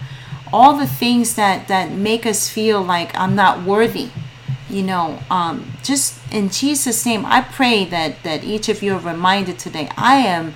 all 0.52 0.76
the 0.76 0.86
things 0.86 1.34
that 1.36 1.66
that 1.68 1.90
make 1.90 2.26
us 2.26 2.48
feel 2.48 2.82
like 2.82 3.16
i'm 3.16 3.34
not 3.34 3.62
worthy 3.62 4.10
you 4.72 4.82
know, 4.82 5.18
um, 5.30 5.72
just 5.82 6.18
in 6.32 6.48
Jesus' 6.48 7.04
name, 7.04 7.26
I 7.26 7.42
pray 7.42 7.84
that 7.84 8.22
that 8.22 8.42
each 8.42 8.68
of 8.68 8.82
you 8.82 8.94
are 8.94 8.98
reminded 8.98 9.58
today. 9.58 9.90
I 9.96 10.16
am 10.16 10.54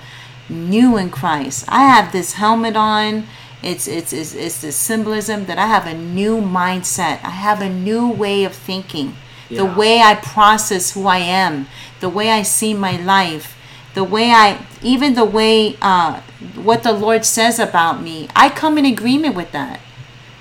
new 0.49 0.97
in 0.97 1.11
Christ. 1.11 1.65
I 1.67 1.83
have 1.83 2.11
this 2.11 2.33
helmet 2.33 2.75
on. 2.75 3.27
It's 3.61 3.87
it's 3.87 4.13
it's, 4.13 4.33
it's 4.33 4.61
the 4.61 4.71
symbolism 4.71 5.45
that 5.45 5.59
I 5.59 5.67
have 5.67 5.85
a 5.85 5.93
new 5.93 6.41
mindset. 6.41 7.23
I 7.23 7.29
have 7.29 7.61
a 7.61 7.69
new 7.69 8.09
way 8.09 8.43
of 8.43 8.53
thinking. 8.53 9.15
The 9.49 9.65
way 9.65 10.01
I 10.01 10.15
process 10.15 10.91
who 10.91 11.07
I 11.07 11.19
am, 11.19 11.67
the 12.01 12.09
way 12.09 12.31
I 12.31 12.41
see 12.41 12.73
my 12.73 12.97
life, 12.97 13.55
the 13.93 14.03
way 14.03 14.31
I 14.31 14.65
even 14.81 15.13
the 15.13 15.23
way 15.23 15.77
uh, 15.81 16.21
what 16.55 16.83
the 16.83 16.91
Lord 16.91 17.23
says 17.23 17.57
about 17.57 18.01
me. 18.01 18.27
I 18.35 18.49
come 18.49 18.77
in 18.77 18.83
agreement 18.85 19.35
with 19.35 19.53
that 19.53 19.79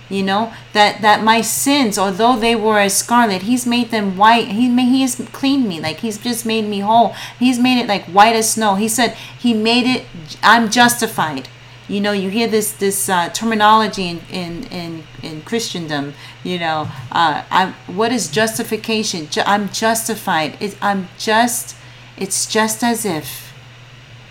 you 0.08 0.22
know 0.22 0.52
that 0.72 1.02
that 1.02 1.22
my 1.24 1.40
sins 1.40 1.98
although 1.98 2.36
they 2.36 2.54
were 2.54 2.78
as 2.78 2.96
scarlet 2.96 3.42
he's 3.42 3.66
made 3.66 3.90
them 3.90 4.16
white. 4.16 4.48
He 4.48 4.68
made 4.68 4.88
he 4.88 5.02
has 5.02 5.16
cleaned 5.32 5.68
me. 5.68 5.80
Like 5.80 5.98
he's 5.98 6.18
just 6.18 6.46
made 6.46 6.66
me 6.66 6.80
whole. 6.80 7.14
He's 7.38 7.58
made 7.58 7.80
it 7.80 7.86
like 7.88 8.04
white 8.04 8.36
as 8.36 8.52
snow. 8.52 8.76
He 8.76 8.88
said 8.88 9.16
he 9.38 9.52
made 9.54 9.86
it 9.86 10.06
i'm 10.42 10.70
justified. 10.70 11.48
You 11.88 12.00
know 12.00 12.12
you 12.12 12.30
hear 12.30 12.48
this 12.48 12.72
this 12.72 13.08
uh, 13.08 13.28
terminology 13.30 14.08
in, 14.08 14.20
in 14.30 14.64
in 14.64 15.04
in 15.22 15.42
christendom 15.42 16.14
you 16.42 16.58
know 16.58 16.88
uh 17.12 17.44
i'm 17.50 17.74
what 17.86 18.12
is 18.12 18.28
justification? 18.28 19.28
Ju- 19.28 19.42
i'm 19.46 19.68
justified. 19.70 20.56
It, 20.60 20.76
i'm 20.80 21.08
just 21.18 21.76
it's 22.16 22.46
just 22.46 22.82
as 22.82 23.04
if 23.04 23.52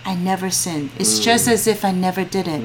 i 0.05 0.15
never 0.15 0.50
sinned. 0.50 0.91
It's 1.00 1.20
just 1.20 1.48
as 1.48 1.67
if 1.67 1.84
i 1.84 1.91
never 1.91 2.24
did 2.24 2.48
it. 2.48 2.62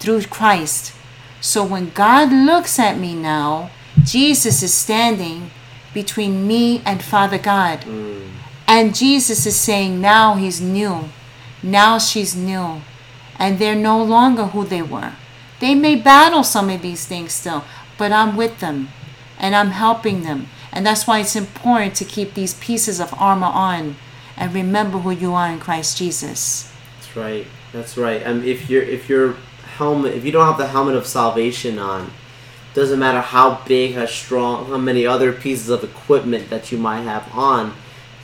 Through 0.00 0.22
Christ. 0.24 0.92
So 1.40 1.64
when 1.64 1.90
God 1.90 2.32
looks 2.32 2.78
at 2.78 2.98
me 2.98 3.14
now, 3.14 3.70
Jesus 4.04 4.62
is 4.62 4.74
standing 4.74 5.50
between 5.94 6.46
me 6.46 6.82
and 6.84 7.02
Father 7.02 7.38
God. 7.38 7.84
And 8.66 8.94
Jesus 8.94 9.46
is 9.46 9.58
saying, 9.58 10.00
now 10.00 10.34
he's 10.34 10.60
new. 10.60 11.08
Now 11.62 11.98
she's 11.98 12.36
new. 12.36 12.82
And 13.38 13.58
they're 13.58 13.74
no 13.74 14.02
longer 14.02 14.46
who 14.46 14.64
they 14.64 14.82
were. 14.82 15.12
They 15.60 15.74
may 15.74 15.96
battle 15.96 16.44
some 16.44 16.70
of 16.70 16.82
these 16.82 17.06
things 17.06 17.32
still, 17.32 17.64
but 17.96 18.12
I'm 18.12 18.36
with 18.36 18.60
them 18.60 18.88
and 19.38 19.54
I'm 19.56 19.70
helping 19.70 20.22
them. 20.22 20.48
And 20.72 20.84
that's 20.84 21.06
why 21.06 21.20
it's 21.20 21.36
important 21.36 21.94
to 21.96 22.04
keep 22.04 22.34
these 22.34 22.54
pieces 22.54 23.00
of 23.00 23.14
armor 23.18 23.46
on 23.46 23.96
and 24.36 24.54
remember 24.54 24.98
who 24.98 25.10
you 25.10 25.34
are 25.34 25.50
in 25.50 25.58
Christ 25.58 25.96
Jesus. 25.96 26.72
That's 26.96 27.16
right. 27.16 27.46
That's 27.72 27.96
right. 27.96 28.24
Um, 28.26 28.44
if 28.44 28.70
your 28.70 28.82
if 28.82 29.08
your 29.08 29.36
helmet, 29.78 30.14
if 30.14 30.24
you 30.24 30.32
don't 30.32 30.46
have 30.46 30.58
the 30.58 30.68
helmet 30.68 30.94
of 30.96 31.06
salvation 31.06 31.78
on, 31.78 32.10
doesn't 32.74 32.98
matter 32.98 33.20
how 33.20 33.60
big, 33.66 33.94
how 33.94 34.06
strong, 34.06 34.66
how 34.66 34.76
many 34.78 35.06
other 35.06 35.32
pieces 35.32 35.68
of 35.70 35.82
equipment 35.82 36.50
that 36.50 36.70
you 36.70 36.78
might 36.78 37.00
have 37.02 37.24
on, 37.34 37.72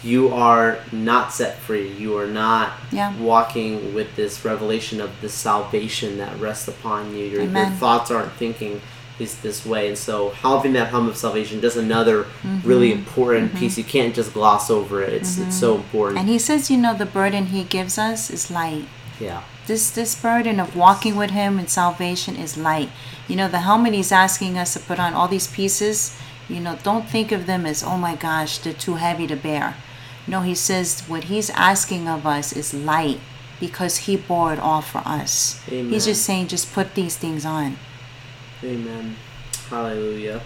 you 0.02 0.28
are 0.34 0.78
not 0.92 1.32
set 1.32 1.58
free. 1.58 1.88
You 1.92 2.18
are 2.18 2.26
not 2.26 2.73
Yeah. 2.92 3.16
walking 3.18 3.94
with 3.94 4.14
this 4.16 4.44
revelation 4.44 5.00
of 5.00 5.11
the 5.23 5.28
salvation 5.30 6.18
that 6.18 6.38
rests 6.38 6.68
upon 6.68 7.16
you. 7.16 7.25
Your, 7.26 7.42
your 7.42 7.66
thoughts 7.82 8.11
aren't 8.11 8.32
thinking 8.32 8.80
this 9.18 9.34
this 9.37 9.64
way, 9.64 9.87
and 9.88 9.96
so 9.96 10.30
having 10.42 10.73
that 10.75 10.88
helmet 10.88 11.12
of 11.12 11.16
salvation 11.16 11.61
does 11.61 11.76
another 11.76 12.26
really 12.64 12.90
Mm-hmm. 12.90 12.99
important 13.06 13.54
piece. 13.54 13.78
You 13.78 13.84
can't 13.84 14.12
just 14.14 14.34
gloss 14.34 14.70
over 14.70 15.02
it. 15.02 15.12
It's 15.14 15.38
it's 15.38 15.58
so 15.58 15.76
important. 15.76 16.18
And 16.20 16.28
he 16.28 16.38
says, 16.38 16.68
you 16.70 16.76
know, 16.76 16.94
the 16.94 17.06
burden 17.06 17.46
he 17.46 17.62
gives 17.64 17.96
us 17.96 18.28
is 18.30 18.50
light. 18.50 18.84
yeah. 19.20 19.40
This 19.66 19.90
this 19.90 20.14
burden 20.14 20.61
of 20.61 20.76
walking 20.76 21.16
with 21.16 21.30
him 21.30 21.59
in 21.59 21.68
salvation 21.68 22.37
is 22.37 22.56
light. 22.56 22.90
You 23.28 23.37
know, 23.37 23.49
the 23.49 23.61
helmet 23.61 23.94
he's 23.94 24.12
asking 24.12 24.59
us 24.59 24.75
to 24.75 24.80
put 24.80 25.00
on 25.00 25.14
all 25.14 25.28
these 25.28 25.47
pieces, 25.47 26.16
you 26.49 26.61
know, 26.61 26.78
don't 26.83 27.09
think 27.09 27.33
of 27.33 27.47
them 27.47 27.64
as, 27.64 27.83
oh 27.83 27.97
my 27.97 28.14
gosh, 28.14 28.59
they're 28.59 28.75
too 28.75 28.97
heavy 28.97 29.26
to 29.26 29.37
bear. 29.37 29.76
No, 30.26 30.40
he 30.40 30.54
says 30.54 31.02
what 31.09 31.25
he's 31.25 31.50
asking 31.50 32.09
of 32.09 32.26
us 32.26 32.52
is 32.52 32.75
light 32.75 33.21
because 33.61 33.99
he 33.99 34.16
bore 34.16 34.52
it 34.52 34.59
all 34.59 34.83
for 34.83 35.02
us. 35.06 35.62
Amen. 35.68 35.92
He's 35.92 36.04
just 36.04 36.25
saying, 36.25 36.49
just 36.49 36.73
put 36.73 36.94
these 36.94 37.16
things 37.16 37.47
on. 37.47 37.78
Amen. 38.62 39.16
Hallelujah. 39.71 40.42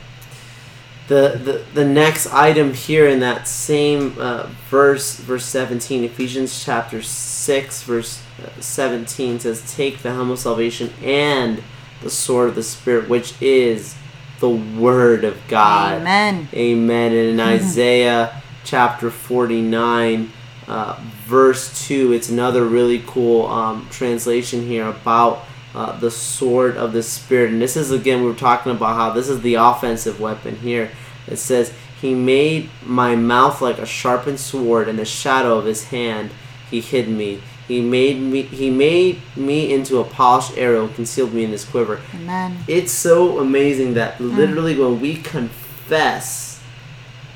The, 1.08 1.40
the 1.42 1.64
the 1.72 1.84
next 1.86 2.26
item 2.34 2.74
here 2.74 3.08
in 3.08 3.20
that 3.20 3.48
same 3.48 4.14
uh, 4.18 4.50
verse, 4.68 5.16
verse 5.16 5.46
17, 5.46 6.04
Ephesians 6.04 6.62
chapter 6.62 7.00
6, 7.00 7.82
verse 7.84 8.22
uh, 8.44 8.60
17 8.60 9.40
says, 9.40 9.74
Take 9.74 10.00
the 10.00 10.12
helmet 10.12 10.34
of 10.34 10.38
salvation 10.38 10.92
and 11.02 11.62
the 12.02 12.10
sword 12.10 12.50
of 12.50 12.54
the 12.54 12.62
Spirit, 12.62 13.08
which 13.08 13.34
is 13.40 13.96
the 14.40 14.50
Word 14.50 15.24
of 15.24 15.36
God. 15.48 16.02
Amen. 16.02 16.48
Amen. 16.52 17.12
And 17.12 17.28
in 17.30 17.40
Isaiah 17.56 18.42
chapter 18.64 19.10
49, 19.10 20.30
uh, 20.66 21.00
verse 21.24 21.86
2, 21.86 22.12
it's 22.12 22.28
another 22.28 22.64
really 22.64 23.02
cool 23.06 23.46
um, 23.46 23.88
translation 23.90 24.66
here 24.66 24.86
about 24.86 25.44
uh, 25.74 25.98
the 25.98 26.10
sword 26.10 26.76
of 26.76 26.92
the 26.92 27.02
Spirit. 27.02 27.50
And 27.50 27.60
this 27.60 27.76
is, 27.76 27.90
again, 27.90 28.22
we 28.22 28.30
are 28.30 28.34
talking 28.34 28.72
about 28.72 28.96
how 28.96 29.12
this 29.12 29.28
is 29.28 29.40
the 29.40 29.54
offensive 29.54 30.20
weapon 30.20 30.56
here. 30.56 30.90
It 31.30 31.36
says, 31.36 31.72
He 32.00 32.14
made 32.14 32.70
my 32.84 33.16
mouth 33.16 33.60
like 33.60 33.78
a 33.78 33.86
sharpened 33.86 34.40
sword, 34.40 34.88
and 34.88 34.98
the 34.98 35.04
shadow 35.04 35.58
of 35.58 35.64
His 35.64 35.84
hand 35.88 36.30
He 36.70 36.80
hid 36.80 37.08
me. 37.08 37.42
He 37.66 37.82
made 37.82 38.18
me. 38.18 38.42
He 38.42 38.70
made 38.70 39.20
me 39.36 39.72
into 39.72 39.98
a 39.98 40.04
polished 40.04 40.56
arrow, 40.56 40.86
and 40.86 40.94
concealed 40.94 41.34
me 41.34 41.44
in 41.44 41.50
His 41.50 41.66
quiver 41.66 42.00
Amen. 42.14 42.58
it's 42.66 42.92
so 42.92 43.40
amazing 43.40 43.94
that 43.94 44.14
hmm. 44.14 44.34
literally 44.34 44.78
when 44.78 45.00
we 45.00 45.16
confess 45.16 46.60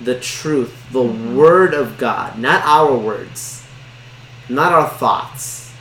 the 0.00 0.18
truth, 0.18 0.74
the 0.90 1.02
hmm. 1.02 1.36
word 1.36 1.74
of 1.74 1.98
God, 1.98 2.38
not 2.38 2.62
our 2.64 2.96
words, 2.96 3.64
not 4.48 4.72
our 4.72 4.88
thoughts, 4.88 5.72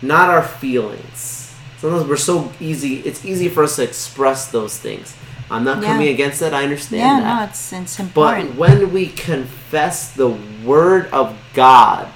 not 0.00 0.30
our 0.30 0.42
feelings. 0.42 1.54
Sometimes 1.78 2.08
we're 2.08 2.16
so 2.16 2.50
easy, 2.58 3.00
it's 3.00 3.24
easy 3.24 3.48
for 3.48 3.62
us 3.62 3.76
to 3.76 3.84
express 3.84 4.50
those 4.50 4.78
things. 4.78 5.14
I'm 5.50 5.64
not 5.64 5.82
Yeah. 5.82 5.92
coming 5.92 6.08
against 6.08 6.40
that, 6.40 6.52
I 6.54 6.62
understand 6.64 7.00
Yeah, 7.02 7.20
that. 7.20 7.38
no, 7.38 7.44
it's, 7.50 7.72
it's 7.72 7.98
important. 8.00 8.50
But 8.50 8.58
when 8.58 8.92
we 8.92 9.06
confess 9.08 10.10
the 10.12 10.28
word 10.64 11.08
of 11.12 11.36
God 11.54 12.08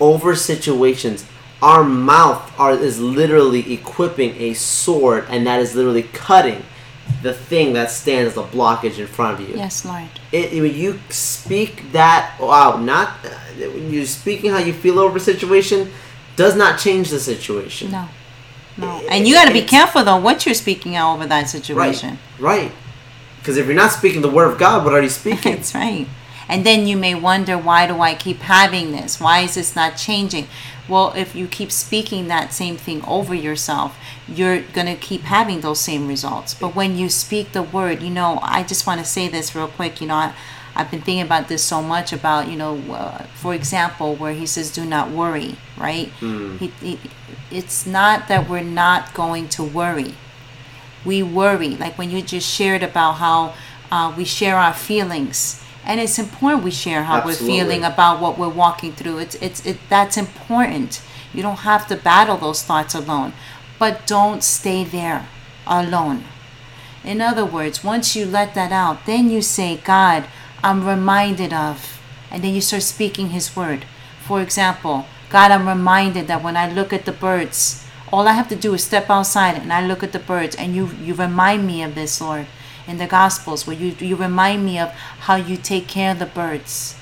over 0.00 0.34
situations, 0.34 1.24
our 1.60 1.82
mouth 1.84 2.52
are, 2.58 2.72
is 2.72 3.00
literally 3.00 3.72
equipping 3.72 4.34
a 4.40 4.54
sword, 4.54 5.26
and 5.28 5.46
that 5.46 5.60
is 5.60 5.74
literally 5.74 6.04
cutting 6.04 6.62
the 7.22 7.32
thing 7.34 7.72
that 7.72 7.90
stands 7.90 8.32
as 8.32 8.36
a 8.38 8.46
blockage 8.48 8.98
in 8.98 9.06
front 9.06 9.40
of 9.40 9.48
you. 9.48 9.56
yes, 9.56 9.84
Lord. 9.84 10.08
It, 10.30 10.52
when 10.60 10.74
you 10.74 11.00
speak 11.08 11.90
that 11.92 12.34
out, 12.40 12.82
not 12.82 13.08
uh, 13.24 13.28
when 13.70 13.92
you're 13.92 14.04
speaking 14.06 14.50
how 14.52 14.58
you 14.58 14.72
feel 14.72 14.98
over 14.98 15.16
a 15.16 15.20
situation, 15.20 15.90
does 16.36 16.54
not 16.54 16.78
change 16.78 17.10
the 17.10 17.18
situation. 17.18 17.90
No. 17.90 18.08
No. 18.78 19.02
And 19.10 19.26
you 19.26 19.34
got 19.34 19.46
to 19.46 19.52
be 19.52 19.62
careful, 19.62 20.04
though, 20.04 20.16
what 20.16 20.46
you're 20.46 20.54
speaking 20.54 20.94
out 20.96 21.14
over 21.14 21.26
that 21.26 21.48
situation. 21.48 22.18
Right. 22.38 22.72
Because 23.38 23.56
if 23.56 23.66
you're 23.66 23.74
not 23.74 23.92
speaking 23.92 24.22
the 24.22 24.30
word 24.30 24.52
of 24.52 24.58
God, 24.58 24.84
what 24.84 24.94
are 24.94 25.02
you 25.02 25.08
speaking? 25.22 25.56
That's 25.56 25.74
right. 25.74 26.06
And 26.48 26.64
then 26.64 26.86
you 26.86 26.96
may 26.96 27.14
wonder, 27.14 27.58
why 27.58 27.86
do 27.86 28.00
I 28.00 28.14
keep 28.14 28.38
having 28.38 28.92
this? 28.92 29.20
Why 29.20 29.40
is 29.40 29.56
this 29.56 29.76
not 29.76 29.96
changing? 29.96 30.46
Well, 30.88 31.12
if 31.14 31.34
you 31.34 31.46
keep 31.46 31.70
speaking 31.70 32.28
that 32.28 32.54
same 32.54 32.78
thing 32.78 33.04
over 33.04 33.34
yourself, 33.34 33.98
you're 34.26 34.62
going 34.62 34.86
to 34.86 34.94
keep 34.94 35.22
having 35.22 35.60
those 35.60 35.80
same 35.80 36.08
results. 36.08 36.54
But 36.54 36.74
when 36.74 36.96
you 36.96 37.10
speak 37.10 37.52
the 37.52 37.62
word, 37.62 38.02
you 38.02 38.08
know, 38.08 38.38
I 38.42 38.62
just 38.62 38.86
want 38.86 39.00
to 39.00 39.06
say 39.06 39.28
this 39.28 39.54
real 39.54 39.68
quick. 39.68 40.00
You 40.00 40.06
know, 40.06 40.14
I, 40.14 40.34
I've 40.74 40.90
been 40.90 41.02
thinking 41.02 41.22
about 41.22 41.48
this 41.48 41.62
so 41.62 41.82
much 41.82 42.12
about, 42.12 42.48
you 42.48 42.56
know, 42.56 42.78
uh, 42.92 43.24
for 43.34 43.54
example, 43.54 44.16
where 44.16 44.32
he 44.32 44.46
says, 44.46 44.70
do 44.70 44.86
not 44.86 45.10
worry, 45.10 45.56
right? 45.78 46.08
He, 46.58 46.66
he, 46.80 46.98
it's 47.50 47.86
not 47.86 48.28
that 48.28 48.48
we're 48.48 48.62
not 48.62 49.14
going 49.14 49.48
to 49.50 49.62
worry. 49.64 50.14
We 51.04 51.22
worry 51.22 51.76
like 51.76 51.96
when 51.96 52.10
you 52.10 52.22
just 52.22 52.48
shared 52.48 52.82
about 52.82 53.14
how 53.14 53.54
uh, 53.90 54.12
we 54.16 54.24
share 54.24 54.56
our 54.56 54.74
feelings. 54.74 55.62
And 55.84 56.00
it's 56.00 56.18
important 56.18 56.64
we 56.64 56.70
share 56.70 57.04
how 57.04 57.18
Absolutely. 57.18 57.46
we're 57.46 57.64
feeling 57.64 57.84
about 57.84 58.20
what 58.20 58.38
we're 58.38 58.48
walking 58.48 58.92
through. 58.92 59.18
It's 59.18 59.36
it's 59.36 59.64
it 59.64 59.78
that's 59.88 60.16
important. 60.16 61.00
You 61.32 61.42
don't 61.42 61.60
have 61.60 61.86
to 61.88 61.96
battle 61.96 62.36
those 62.36 62.62
thoughts 62.62 62.94
alone. 62.94 63.32
But 63.78 64.06
don't 64.06 64.42
stay 64.42 64.84
there 64.84 65.28
alone. 65.66 66.24
In 67.04 67.20
other 67.20 67.44
words 67.44 67.84
once 67.84 68.16
you 68.16 68.26
let 68.26 68.54
that 68.54 68.72
out 68.72 69.06
then 69.06 69.30
you 69.30 69.40
say 69.40 69.76
god 69.76 70.24
i'm 70.62 70.86
reminded 70.86 71.52
of 71.52 72.00
and 72.30 72.42
then 72.42 72.54
you 72.54 72.60
start 72.60 72.82
speaking 72.82 73.30
his 73.30 73.56
word. 73.56 73.86
For 74.26 74.42
example 74.42 75.06
god 75.30 75.50
i'm 75.50 75.68
reminded 75.68 76.26
that 76.26 76.42
when 76.42 76.56
i 76.56 76.70
look 76.70 76.92
at 76.92 77.04
the 77.04 77.12
birds 77.12 77.84
all 78.12 78.28
I 78.28 78.32
have 78.32 78.48
to 78.48 78.56
do 78.56 78.74
is 78.74 78.84
step 78.84 79.10
outside 79.10 79.56
and 79.56 79.72
I 79.72 79.84
look 79.86 80.02
at 80.02 80.12
the 80.12 80.18
birds 80.18 80.56
and 80.56 80.74
you 80.74 80.90
you 81.02 81.14
remind 81.14 81.66
me 81.66 81.82
of 81.82 81.94
this, 81.94 82.20
Lord, 82.20 82.46
in 82.86 82.98
the 82.98 83.06
gospels 83.06 83.66
where 83.66 83.76
you 83.76 83.94
you 84.00 84.16
remind 84.16 84.64
me 84.64 84.78
of 84.78 84.90
how 85.26 85.36
you 85.36 85.56
take 85.56 85.88
care 85.88 86.12
of 86.12 86.18
the 86.18 86.26
birds. 86.26 86.94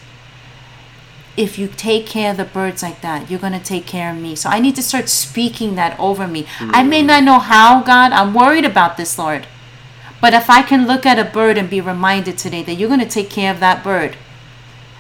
If 1.36 1.58
you 1.58 1.68
take 1.68 2.06
care 2.06 2.30
of 2.30 2.38
the 2.38 2.44
birds 2.44 2.82
like 2.82 3.02
that, 3.02 3.30
you're 3.30 3.38
going 3.38 3.52
to 3.52 3.72
take 3.72 3.86
care 3.86 4.10
of 4.10 4.16
me. 4.16 4.34
So 4.36 4.48
I 4.48 4.58
need 4.58 4.74
to 4.76 4.82
start 4.82 5.10
speaking 5.10 5.74
that 5.74 5.98
over 6.00 6.26
me. 6.26 6.46
I 6.60 6.82
may 6.82 7.02
mm. 7.02 7.06
not 7.08 7.24
know 7.24 7.38
how, 7.38 7.82
God. 7.82 8.12
I'm 8.12 8.32
worried 8.32 8.64
about 8.64 8.96
this, 8.96 9.18
Lord. 9.18 9.46
But 10.18 10.32
if 10.32 10.48
I 10.48 10.62
can 10.62 10.86
look 10.86 11.04
at 11.04 11.18
a 11.18 11.30
bird 11.30 11.58
and 11.58 11.68
be 11.68 11.82
reminded 11.82 12.38
today 12.38 12.62
that 12.62 12.76
you're 12.76 12.88
going 12.88 13.00
to 13.00 13.06
take 13.06 13.28
care 13.28 13.52
of 13.52 13.60
that 13.60 13.84
bird, 13.84 14.16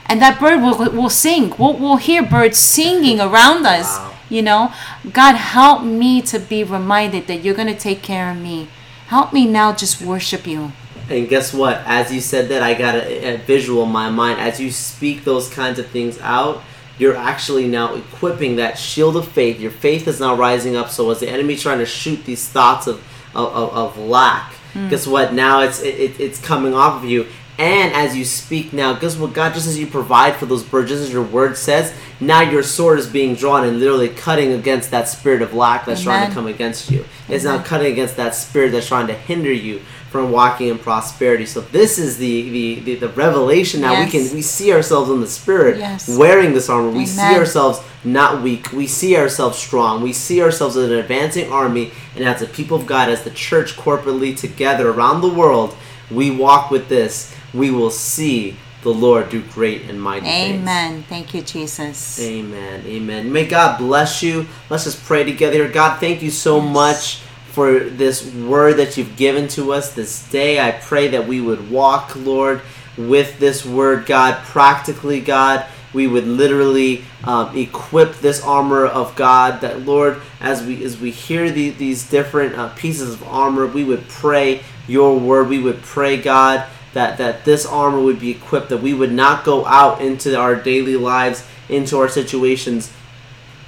and 0.08 0.20
that 0.22 0.38
bird 0.40 0.62
will, 0.62 0.90
will 0.92 1.10
sing, 1.10 1.54
we'll, 1.58 1.76
we'll 1.76 1.96
hear 1.96 2.22
birds 2.22 2.58
singing 2.58 3.20
around 3.20 3.66
us, 3.66 3.98
Wow. 3.98 4.14
you 4.28 4.42
know. 4.42 4.72
God, 5.12 5.34
help 5.34 5.82
me 5.82 6.22
to 6.22 6.38
be 6.38 6.64
reminded 6.64 7.26
that 7.26 7.44
you're 7.44 7.54
going 7.54 7.72
to 7.72 7.78
take 7.78 8.02
care 8.02 8.30
of 8.30 8.38
me. 8.38 8.68
Help 9.08 9.32
me 9.32 9.46
now 9.46 9.72
just 9.72 10.00
worship 10.00 10.46
you. 10.46 10.72
And 11.08 11.28
guess 11.28 11.54
what? 11.54 11.82
As 11.86 12.12
you 12.12 12.20
said 12.20 12.48
that, 12.48 12.62
I 12.62 12.74
got 12.74 12.96
a, 12.96 13.34
a 13.34 13.36
visual 13.38 13.84
in 13.84 13.90
my 13.90 14.10
mind. 14.10 14.40
As 14.40 14.58
you 14.58 14.70
speak 14.72 15.24
those 15.24 15.48
kinds 15.48 15.78
of 15.78 15.86
things 15.88 16.18
out, 16.20 16.62
you're 16.98 17.16
actually 17.16 17.68
now 17.68 17.94
equipping 17.94 18.56
that 18.56 18.78
shield 18.78 19.16
of 19.16 19.28
faith. 19.28 19.60
Your 19.60 19.70
faith 19.70 20.08
is 20.08 20.18
now 20.18 20.34
rising 20.34 20.76
up. 20.76 20.90
So 20.90 21.10
as 21.10 21.20
the 21.20 21.28
enemy 21.28 21.56
trying 21.56 21.78
to 21.78 21.86
shoot 21.86 22.24
these 22.24 22.48
thoughts 22.48 22.86
of 22.86 23.04
of, 23.34 23.74
of, 23.74 23.98
lack, 23.98 24.54
hmm. 24.72 24.88
guess 24.88 25.06
what? 25.06 25.34
Now 25.34 25.60
it's 25.60 25.82
it, 25.82 25.94
it, 25.94 26.20
it's 26.20 26.40
coming 26.40 26.72
off 26.72 27.02
of 27.02 27.08
you. 27.08 27.26
And 27.58 27.94
as 27.94 28.14
you 28.14 28.24
speak 28.26 28.72
now, 28.74 28.92
guess 28.94 29.16
what? 29.16 29.32
God, 29.32 29.54
just 29.54 29.66
as 29.66 29.78
you 29.78 29.86
provide 29.86 30.36
for 30.36 30.44
those 30.44 30.62
birds, 30.62 30.90
just 30.90 31.02
as 31.04 31.12
your 31.12 31.22
word 31.24 31.56
says, 31.56 31.94
now 32.20 32.42
your 32.42 32.62
sword 32.62 32.98
is 32.98 33.06
being 33.06 33.34
drawn 33.34 33.64
and 33.64 33.80
literally 33.80 34.10
cutting 34.10 34.52
against 34.52 34.90
that 34.90 35.08
spirit 35.08 35.40
of 35.40 35.54
lack 35.54 35.86
that's 35.86 36.02
trying 36.02 36.28
to 36.28 36.34
come 36.34 36.46
against 36.46 36.90
you. 36.90 37.04
It's 37.28 37.44
now 37.44 37.62
cutting 37.62 37.90
against 37.92 38.16
that 38.16 38.34
spirit 38.34 38.72
that's 38.72 38.86
trying 38.88 39.06
to 39.06 39.14
hinder 39.14 39.52
you 39.52 39.80
from 40.10 40.30
walking 40.30 40.68
in 40.68 40.78
prosperity. 40.78 41.46
So 41.46 41.60
this 41.62 41.98
is 41.98 42.16
the 42.18 42.48
the, 42.50 42.80
the, 42.80 42.94
the 42.96 43.08
revelation 43.10 43.80
now 43.80 43.92
we 44.04 44.10
can 44.10 44.34
we 44.34 44.40
see 44.42 44.72
ourselves 44.72 45.10
in 45.10 45.20
the 45.20 45.26
spirit 45.26 45.78
Yes. 45.78 46.08
wearing 46.16 46.52
this 46.54 46.68
armor. 46.68 46.90
We 46.90 47.06
see 47.06 47.34
ourselves 47.38 47.80
not 48.04 48.42
weak. 48.42 48.70
We 48.72 48.86
see 48.86 49.16
ourselves 49.16 49.58
strong. 49.58 50.02
We 50.02 50.12
see 50.12 50.40
ourselves 50.42 50.76
as 50.76 50.90
an 50.90 50.98
advancing 50.98 51.50
army 51.50 51.90
and 52.14 52.24
as 52.24 52.40
a 52.42 52.46
people 52.46 52.76
of 52.78 52.86
God, 52.86 53.08
as 53.08 53.24
the 53.24 53.30
church 53.30 53.76
corporately 53.76 54.36
together 54.36 54.90
around 54.90 55.22
the 55.22 55.28
world, 55.32 55.74
we 56.10 56.30
walk 56.30 56.70
with 56.70 56.88
this. 56.88 57.34
We 57.56 57.70
will 57.70 57.90
see 57.90 58.56
the 58.82 58.90
Lord 58.90 59.30
do 59.30 59.42
great 59.42 59.82
and 59.90 60.00
mighty 60.00 60.26
things. 60.26 60.60
Amen. 60.60 61.02
Thank 61.08 61.34
you, 61.34 61.42
Jesus. 61.42 62.20
Amen. 62.20 62.84
Amen. 62.86 63.32
May 63.32 63.46
God 63.46 63.78
bless 63.78 64.22
you. 64.22 64.46
Let's 64.70 64.84
just 64.84 65.04
pray 65.04 65.24
together. 65.24 65.68
God, 65.68 65.98
thank 65.98 66.22
you 66.22 66.30
so 66.30 66.60
much 66.60 67.20
for 67.50 67.80
this 67.80 68.32
word 68.34 68.74
that 68.74 68.96
you've 68.96 69.16
given 69.16 69.48
to 69.48 69.72
us 69.72 69.94
this 69.94 70.28
day. 70.28 70.60
I 70.60 70.72
pray 70.72 71.08
that 71.08 71.26
we 71.26 71.40
would 71.40 71.70
walk, 71.70 72.14
Lord, 72.14 72.60
with 72.96 73.38
this 73.38 73.64
word, 73.64 74.06
God, 74.06 74.44
practically, 74.44 75.20
God. 75.20 75.66
We 75.92 76.06
would 76.06 76.26
literally 76.26 77.04
um, 77.24 77.56
equip 77.56 78.16
this 78.16 78.42
armor 78.44 78.84
of 78.84 79.16
God. 79.16 79.62
That 79.62 79.86
Lord, 79.86 80.20
as 80.40 80.62
we 80.62 80.84
as 80.84 81.00
we 81.00 81.10
hear 81.10 81.50
the, 81.50 81.70
these 81.70 82.08
different 82.08 82.54
uh, 82.54 82.68
pieces 82.74 83.14
of 83.14 83.22
armor, 83.24 83.66
we 83.66 83.82
would 83.84 84.06
pray 84.08 84.62
Your 84.86 85.18
word. 85.18 85.48
We 85.48 85.58
would 85.58 85.80
pray, 85.82 86.20
God, 86.20 86.66
that 86.96 87.18
that 87.18 87.44
this 87.44 87.66
armor 87.66 88.00
would 88.00 88.18
be 88.18 88.30
equipped. 88.30 88.70
That 88.70 88.78
we 88.78 88.94
would 88.94 89.12
not 89.12 89.44
go 89.44 89.66
out 89.66 90.00
into 90.00 90.34
our 90.36 90.56
daily 90.56 90.96
lives, 90.96 91.46
into 91.68 91.98
our 91.98 92.08
situations, 92.08 92.90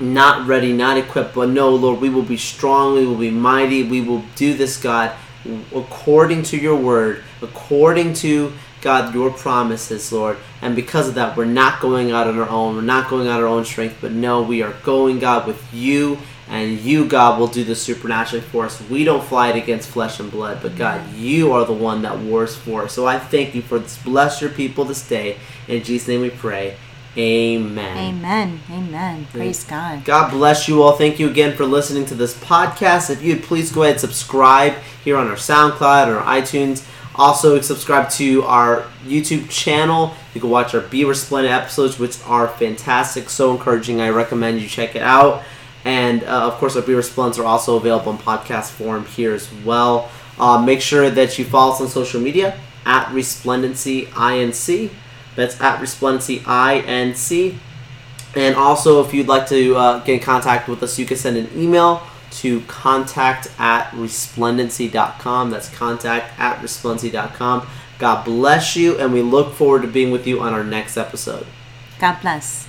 not 0.01 0.47
ready, 0.47 0.73
not 0.73 0.97
equipped, 0.97 1.35
but 1.35 1.51
no, 1.51 1.69
Lord, 1.71 2.01
we 2.01 2.09
will 2.09 2.23
be 2.23 2.37
strong, 2.37 2.95
we 2.95 3.07
will 3.07 3.17
be 3.17 3.31
mighty, 3.31 3.83
we 3.83 4.01
will 4.01 4.25
do 4.35 4.55
this, 4.55 4.77
God, 4.81 5.13
according 5.75 6.43
to 6.45 6.57
your 6.57 6.77
word, 6.77 7.23
according 7.43 8.15
to 8.15 8.53
God, 8.81 9.13
your 9.13 9.31
promises, 9.31 10.13
Lord. 10.13 10.39
And 10.63 10.77
because 10.77 11.09
of 11.09 11.15
that, 11.17 11.37
we're 11.37 11.45
not 11.45 11.81
going 11.81 12.13
out 12.13 12.29
on 12.29 12.39
our 12.39 12.49
own, 12.49 12.77
we're 12.77 12.83
not 12.83 13.11
going 13.11 13.29
out 13.29 13.41
our 13.41 13.47
own 13.47 13.65
strength, 13.65 13.99
but 14.01 14.13
no, 14.13 14.43
we 14.43 14.63
are 14.63 14.73
going, 14.85 15.19
God, 15.19 15.47
with 15.47 15.63
you, 15.75 16.19
and 16.49 16.81
you, 16.81 17.07
God, 17.07 17.39
will 17.39 17.47
do 17.47 17.63
the 17.63 17.75
supernaturally 17.75 18.45
for 18.45 18.65
us. 18.65 18.81
We 18.89 19.05
don't 19.05 19.23
fight 19.23 19.57
against 19.57 19.91
flesh 19.91 20.19
and 20.19 20.31
blood, 20.31 20.61
but 20.63 20.71
mm-hmm. 20.71 20.79
God, 20.79 21.15
you 21.15 21.53
are 21.53 21.65
the 21.65 21.73
one 21.73 22.03
that 22.03 22.19
wars 22.19 22.57
for 22.57 22.85
us. 22.85 22.95
So 22.95 23.07
I 23.07 23.19
thank 23.19 23.55
you 23.55 23.63
for 23.63 23.79
this. 23.79 23.99
Bless 23.99 24.41
your 24.41 24.51
people 24.51 24.85
this 24.85 25.07
day. 25.07 25.37
In 25.67 25.83
Jesus' 25.83 26.09
name 26.09 26.23
we 26.23 26.31
pray. 26.31 26.77
Amen. 27.17 28.15
Amen. 28.15 28.61
Amen. 28.71 29.27
Praise 29.33 29.65
God. 29.65 30.05
God 30.05 30.31
bless 30.31 30.69
you 30.69 30.83
all. 30.83 30.93
Thank 30.93 31.19
you 31.19 31.29
again 31.29 31.57
for 31.57 31.67
listening 31.67 32.07
to 32.07 32.15
this 32.15 32.35
podcast. 32.35 33.11
If 33.11 33.23
you'd 33.23 33.43
please 33.43 33.73
go 33.73 33.83
ahead 33.83 33.95
and 33.95 34.01
subscribe 34.01 34.75
here 35.03 35.17
on 35.17 35.27
our 35.27 35.37
SoundCloud 35.37 36.07
or 36.09 36.23
iTunes. 36.23 36.87
Also, 37.17 37.61
subscribe 37.61 38.09
to 38.11 38.45
our 38.45 38.85
YouTube 39.05 39.51
channel. 39.51 40.15
You 40.33 40.41
can 40.41 40.51
watch 40.51 40.73
our 40.73 40.81
Be 40.81 41.05
Resplendent 41.05 41.53
episodes, 41.53 41.99
which 41.99 42.23
are 42.25 42.47
fantastic, 42.47 43.29
so 43.29 43.51
encouraging. 43.51 44.01
I 44.01 44.11
recommend 44.11 44.61
you 44.61 44.69
check 44.69 44.95
it 44.95 45.03
out. 45.03 45.43
And 45.85 46.25
uh, 46.25 46.47
of 46.47 46.55
course, 46.55 46.77
our 46.77 46.83
Be 46.83 46.95
Resplendents 46.95 47.39
are 47.39 47.45
also 47.45 47.77
available 47.77 48.13
in 48.13 48.19
podcast 48.19 48.71
form 48.71 49.07
here 49.07 49.33
as 49.33 49.53
well. 49.65 50.11
Uh, 50.39 50.61
make 50.61 50.81
sure 50.81 51.11
that 51.11 51.39
you 51.39 51.45
follow 51.45 51.73
us 51.73 51.81
on 51.81 51.89
social 51.89 52.21
media 52.21 52.59
at 52.85 53.13
Resplendency 53.13 54.07
INC. 54.07 54.91
That's 55.37 55.61
at 55.61 55.81
Resplendency 55.81 56.41
INC. 56.41 57.59
And 58.35 58.55
also, 58.57 59.05
if 59.05 59.15
you'd 59.15 59.29
like 59.29 59.49
to 59.49 59.77
uh, 59.77 59.99
get 60.05 60.15
in 60.15 60.21
contact 60.21 60.69
with 60.69 60.83
us, 60.83 60.99
you 60.99 61.07
can 61.07 61.17
send 61.17 61.37
an 61.37 61.49
email 61.57 62.03
to 62.31 62.61
contact 62.63 63.51
at 63.59 63.91
resplendency.com. 63.93 65.51
That's 65.51 65.75
contact 65.75 66.39
at 66.39 66.61
resplendency.com. 66.61 67.67
God 67.99 68.25
bless 68.25 68.77
you, 68.77 68.99
and 68.99 69.13
we 69.13 69.23
look 69.23 69.55
forward 69.55 69.83
to 69.83 69.89
being 69.89 70.11
with 70.11 70.27
you 70.27 70.41
on 70.41 70.53
our 70.53 70.63
next 70.63 70.97
episode. 70.97 71.47
God 71.99 72.21
bless. 72.21 72.68